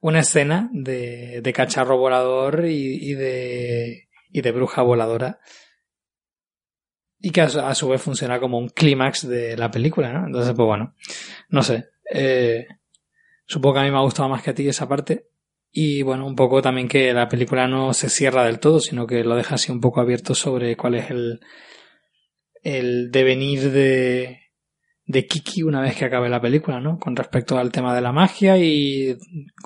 una 0.00 0.20
escena 0.20 0.70
de, 0.72 1.40
de 1.42 1.52
cacharro 1.52 1.98
volador 1.98 2.64
y, 2.66 3.10
y, 3.10 3.14
de, 3.14 4.08
y 4.30 4.40
de 4.40 4.52
bruja 4.52 4.82
voladora 4.82 5.40
y 7.24 7.30
que 7.30 7.40
a 7.40 7.74
su, 7.74 7.88
vez 7.88 8.02
funciona 8.02 8.38
como 8.38 8.58
un 8.58 8.68
clímax 8.68 9.26
de 9.26 9.56
la 9.56 9.70
película, 9.70 10.12
¿no? 10.12 10.26
Entonces, 10.26 10.52
pues 10.52 10.66
bueno, 10.66 10.94
no 11.48 11.62
sé. 11.62 11.88
Eh, 12.12 12.66
supongo 13.46 13.76
que 13.76 13.80
a 13.80 13.84
mí 13.84 13.90
me 13.90 13.96
ha 13.96 14.02
gustado 14.02 14.28
más 14.28 14.42
que 14.42 14.50
a 14.50 14.54
ti 14.54 14.68
esa 14.68 14.86
parte. 14.86 15.28
Y 15.72 16.02
bueno, 16.02 16.26
un 16.26 16.36
poco 16.36 16.60
también 16.60 16.86
que 16.86 17.14
la 17.14 17.26
película 17.26 17.66
no 17.66 17.94
se 17.94 18.10
cierra 18.10 18.44
del 18.44 18.58
todo, 18.58 18.78
sino 18.78 19.06
que 19.06 19.24
lo 19.24 19.36
deja 19.36 19.54
así 19.54 19.72
un 19.72 19.80
poco 19.80 20.02
abierto 20.02 20.34
sobre 20.34 20.76
cuál 20.76 20.96
es 20.96 21.10
el, 21.10 21.40
el 22.62 23.10
devenir 23.10 23.70
de, 23.72 24.50
de 25.06 25.26
Kiki 25.26 25.62
una 25.62 25.80
vez 25.80 25.96
que 25.96 26.04
acabe 26.04 26.28
la 26.28 26.42
película, 26.42 26.78
¿no? 26.78 26.98
Con 26.98 27.16
respecto 27.16 27.56
al 27.56 27.72
tema 27.72 27.94
de 27.94 28.02
la 28.02 28.12
magia 28.12 28.58
y 28.58 29.16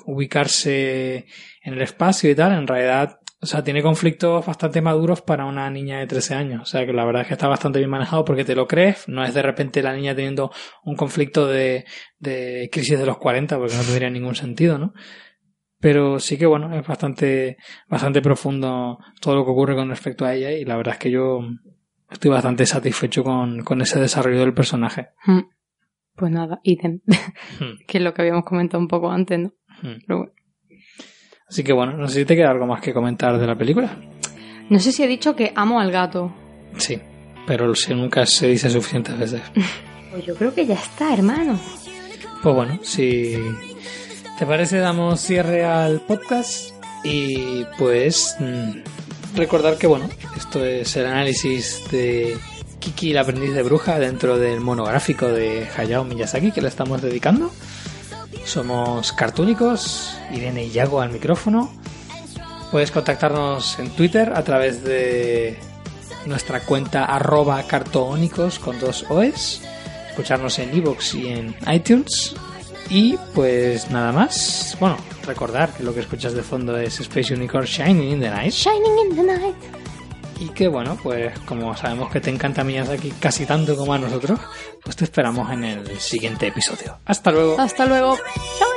ubicarse 0.05 1.25
en 1.61 1.73
el 1.73 1.81
espacio 1.81 2.31
y 2.31 2.35
tal. 2.35 2.53
En 2.53 2.67
realidad, 2.67 3.18
o 3.41 3.45
sea, 3.45 3.63
tiene 3.63 3.81
conflictos 3.81 4.45
bastante 4.45 4.81
maduros 4.81 5.21
para 5.21 5.45
una 5.45 5.69
niña 5.69 5.99
de 5.99 6.07
13 6.07 6.35
años. 6.35 6.61
O 6.61 6.65
sea, 6.65 6.85
que 6.85 6.91
la 6.91 7.05
verdad 7.05 7.21
es 7.21 7.27
que 7.29 7.35
está 7.35 7.47
bastante 7.47 7.79
bien 7.79 7.89
manejado 7.89 8.25
porque 8.25 8.43
te 8.43 8.53
lo 8.53 8.67
crees. 8.67 9.07
No 9.07 9.23
es 9.23 9.33
de 9.33 9.41
repente 9.41 9.81
la 9.81 9.93
niña 9.93 10.13
teniendo 10.13 10.51
un 10.83 10.95
conflicto 10.95 11.47
de, 11.47 11.85
de 12.19 12.69
crisis 12.69 12.99
de 12.99 13.05
los 13.05 13.17
40, 13.17 13.57
porque 13.57 13.75
no 13.75 13.83
tendría 13.83 14.09
ningún 14.09 14.35
sentido, 14.35 14.77
¿no? 14.77 14.93
Pero 15.79 16.19
sí 16.19 16.37
que 16.37 16.45
bueno, 16.45 16.77
es 16.77 16.85
bastante, 16.85 17.55
bastante 17.87 18.21
profundo 18.21 18.99
todo 19.21 19.35
lo 19.35 19.45
que 19.45 19.51
ocurre 19.51 19.75
con 19.75 19.89
respecto 19.89 20.25
a 20.25 20.33
ella 20.33 20.51
y 20.51 20.65
la 20.65 20.75
verdad 20.75 20.95
es 20.95 20.99
que 20.99 21.11
yo 21.11 21.39
estoy 22.11 22.31
bastante 22.31 22.65
satisfecho 22.65 23.23
con, 23.23 23.63
con 23.63 23.79
ese 23.81 24.01
desarrollo 24.01 24.41
del 24.41 24.53
personaje. 24.53 25.11
Hmm. 25.25 25.43
Pues 26.15 26.31
nada, 26.31 26.59
idem. 26.63 26.99
Hmm. 27.59 27.77
que 27.87 27.99
es 27.99 28.03
lo 28.03 28.13
que 28.13 28.21
habíamos 28.21 28.43
comentado 28.43 28.81
un 28.81 28.89
poco 28.89 29.09
antes, 29.09 29.39
¿no? 29.39 29.53
Hmm. 29.81 29.99
Pero 30.05 30.17
bueno. 30.17 30.33
Así 31.49 31.63
que 31.63 31.73
bueno, 31.73 31.93
no 31.93 32.07
sé 32.07 32.19
si 32.19 32.25
te 32.25 32.35
queda 32.35 32.51
algo 32.51 32.67
más 32.67 32.81
que 32.81 32.93
comentar 32.93 33.39
de 33.39 33.47
la 33.47 33.55
película. 33.55 33.97
No 34.69 34.79
sé 34.79 34.91
si 34.91 35.03
he 35.03 35.07
dicho 35.07 35.35
que 35.35 35.51
amo 35.55 35.79
al 35.79 35.91
gato. 35.91 36.31
Sí, 36.77 36.99
pero 37.47 37.73
nunca 37.95 38.25
se 38.25 38.47
dice 38.47 38.69
suficientes 38.69 39.17
veces. 39.17 39.41
Pues 40.11 40.25
yo 40.25 40.33
creo 40.33 40.51
que 40.55 40.65
ya 40.65 40.73
está, 40.73 41.13
hermano. 41.13 41.59
Pues 42.41 42.55
bueno, 42.55 42.79
si 42.81 43.37
te 44.39 44.45
parece, 44.47 44.79
damos 44.79 45.19
cierre 45.21 45.63
al 45.63 46.01
podcast 46.01 46.71
y 47.03 47.63
pues 47.77 48.35
mm, 48.39 49.35
recordar 49.35 49.77
que 49.77 49.85
bueno, 49.85 50.09
esto 50.35 50.65
es 50.65 50.95
el 50.95 51.05
análisis 51.05 51.83
de 51.91 52.37
Kiki, 52.79 53.13
la 53.13 53.21
aprendiz 53.21 53.53
de 53.53 53.61
bruja, 53.61 53.99
dentro 53.99 54.39
del 54.39 54.61
monográfico 54.61 55.27
de 55.27 55.67
Hayao 55.77 56.05
Miyazaki 56.05 56.51
que 56.51 56.61
le 56.61 56.69
estamos 56.69 57.01
dedicando. 57.03 57.51
Somos 58.49 59.13
cartúnicos, 59.13 60.17
Irene 60.31 60.63
y 60.63 60.71
Yago 60.71 61.01
al 61.01 61.11
micrófono. 61.11 61.71
Puedes 62.71 62.89
contactarnos 62.89 63.77
en 63.77 63.91
Twitter 63.91 64.33
a 64.35 64.43
través 64.43 64.83
de 64.83 65.55
nuestra 66.25 66.61
cuenta 66.61 67.05
arroba 67.05 67.61
cartónicos 67.61 68.57
con 68.57 68.79
dos 68.79 69.05
OEs, 69.07 69.61
escucharnos 70.09 70.57
en 70.57 70.75
iVoox 70.75 71.13
y 71.13 71.27
en 71.27 71.55
iTunes. 71.71 72.33
Y 72.89 73.17
pues 73.35 73.91
nada 73.91 74.11
más. 74.11 74.75
Bueno, 74.79 74.97
recordar 75.27 75.71
que 75.71 75.83
lo 75.83 75.93
que 75.93 75.99
escuchas 75.99 76.33
de 76.33 76.41
fondo 76.41 76.75
es 76.75 76.99
Space 77.01 77.31
Unicorn 77.31 77.65
Shining 77.65 78.13
in 78.13 78.19
the 78.19 78.31
Night. 78.31 78.51
Shining 78.51 79.11
in 79.11 79.15
the 79.15 79.23
night. 79.25 79.78
Y 80.39 80.49
que 80.49 80.67
bueno, 80.67 80.97
pues 81.01 81.37
como 81.39 81.75
sabemos 81.75 82.09
que 82.11 82.21
te 82.21 82.29
encanta 82.29 82.63
Miyazaki 82.63 83.11
casi 83.11 83.45
tanto 83.45 83.75
como 83.75 83.93
a 83.93 83.97
nosotros, 83.97 84.39
pues 84.83 84.95
te 84.95 85.03
esperamos 85.03 85.51
en 85.51 85.65
el 85.65 85.99
siguiente 85.99 86.47
episodio. 86.47 86.97
Hasta 87.05 87.31
luego. 87.31 87.59
Hasta 87.59 87.85
luego. 87.85 88.17
Chao. 88.57 88.68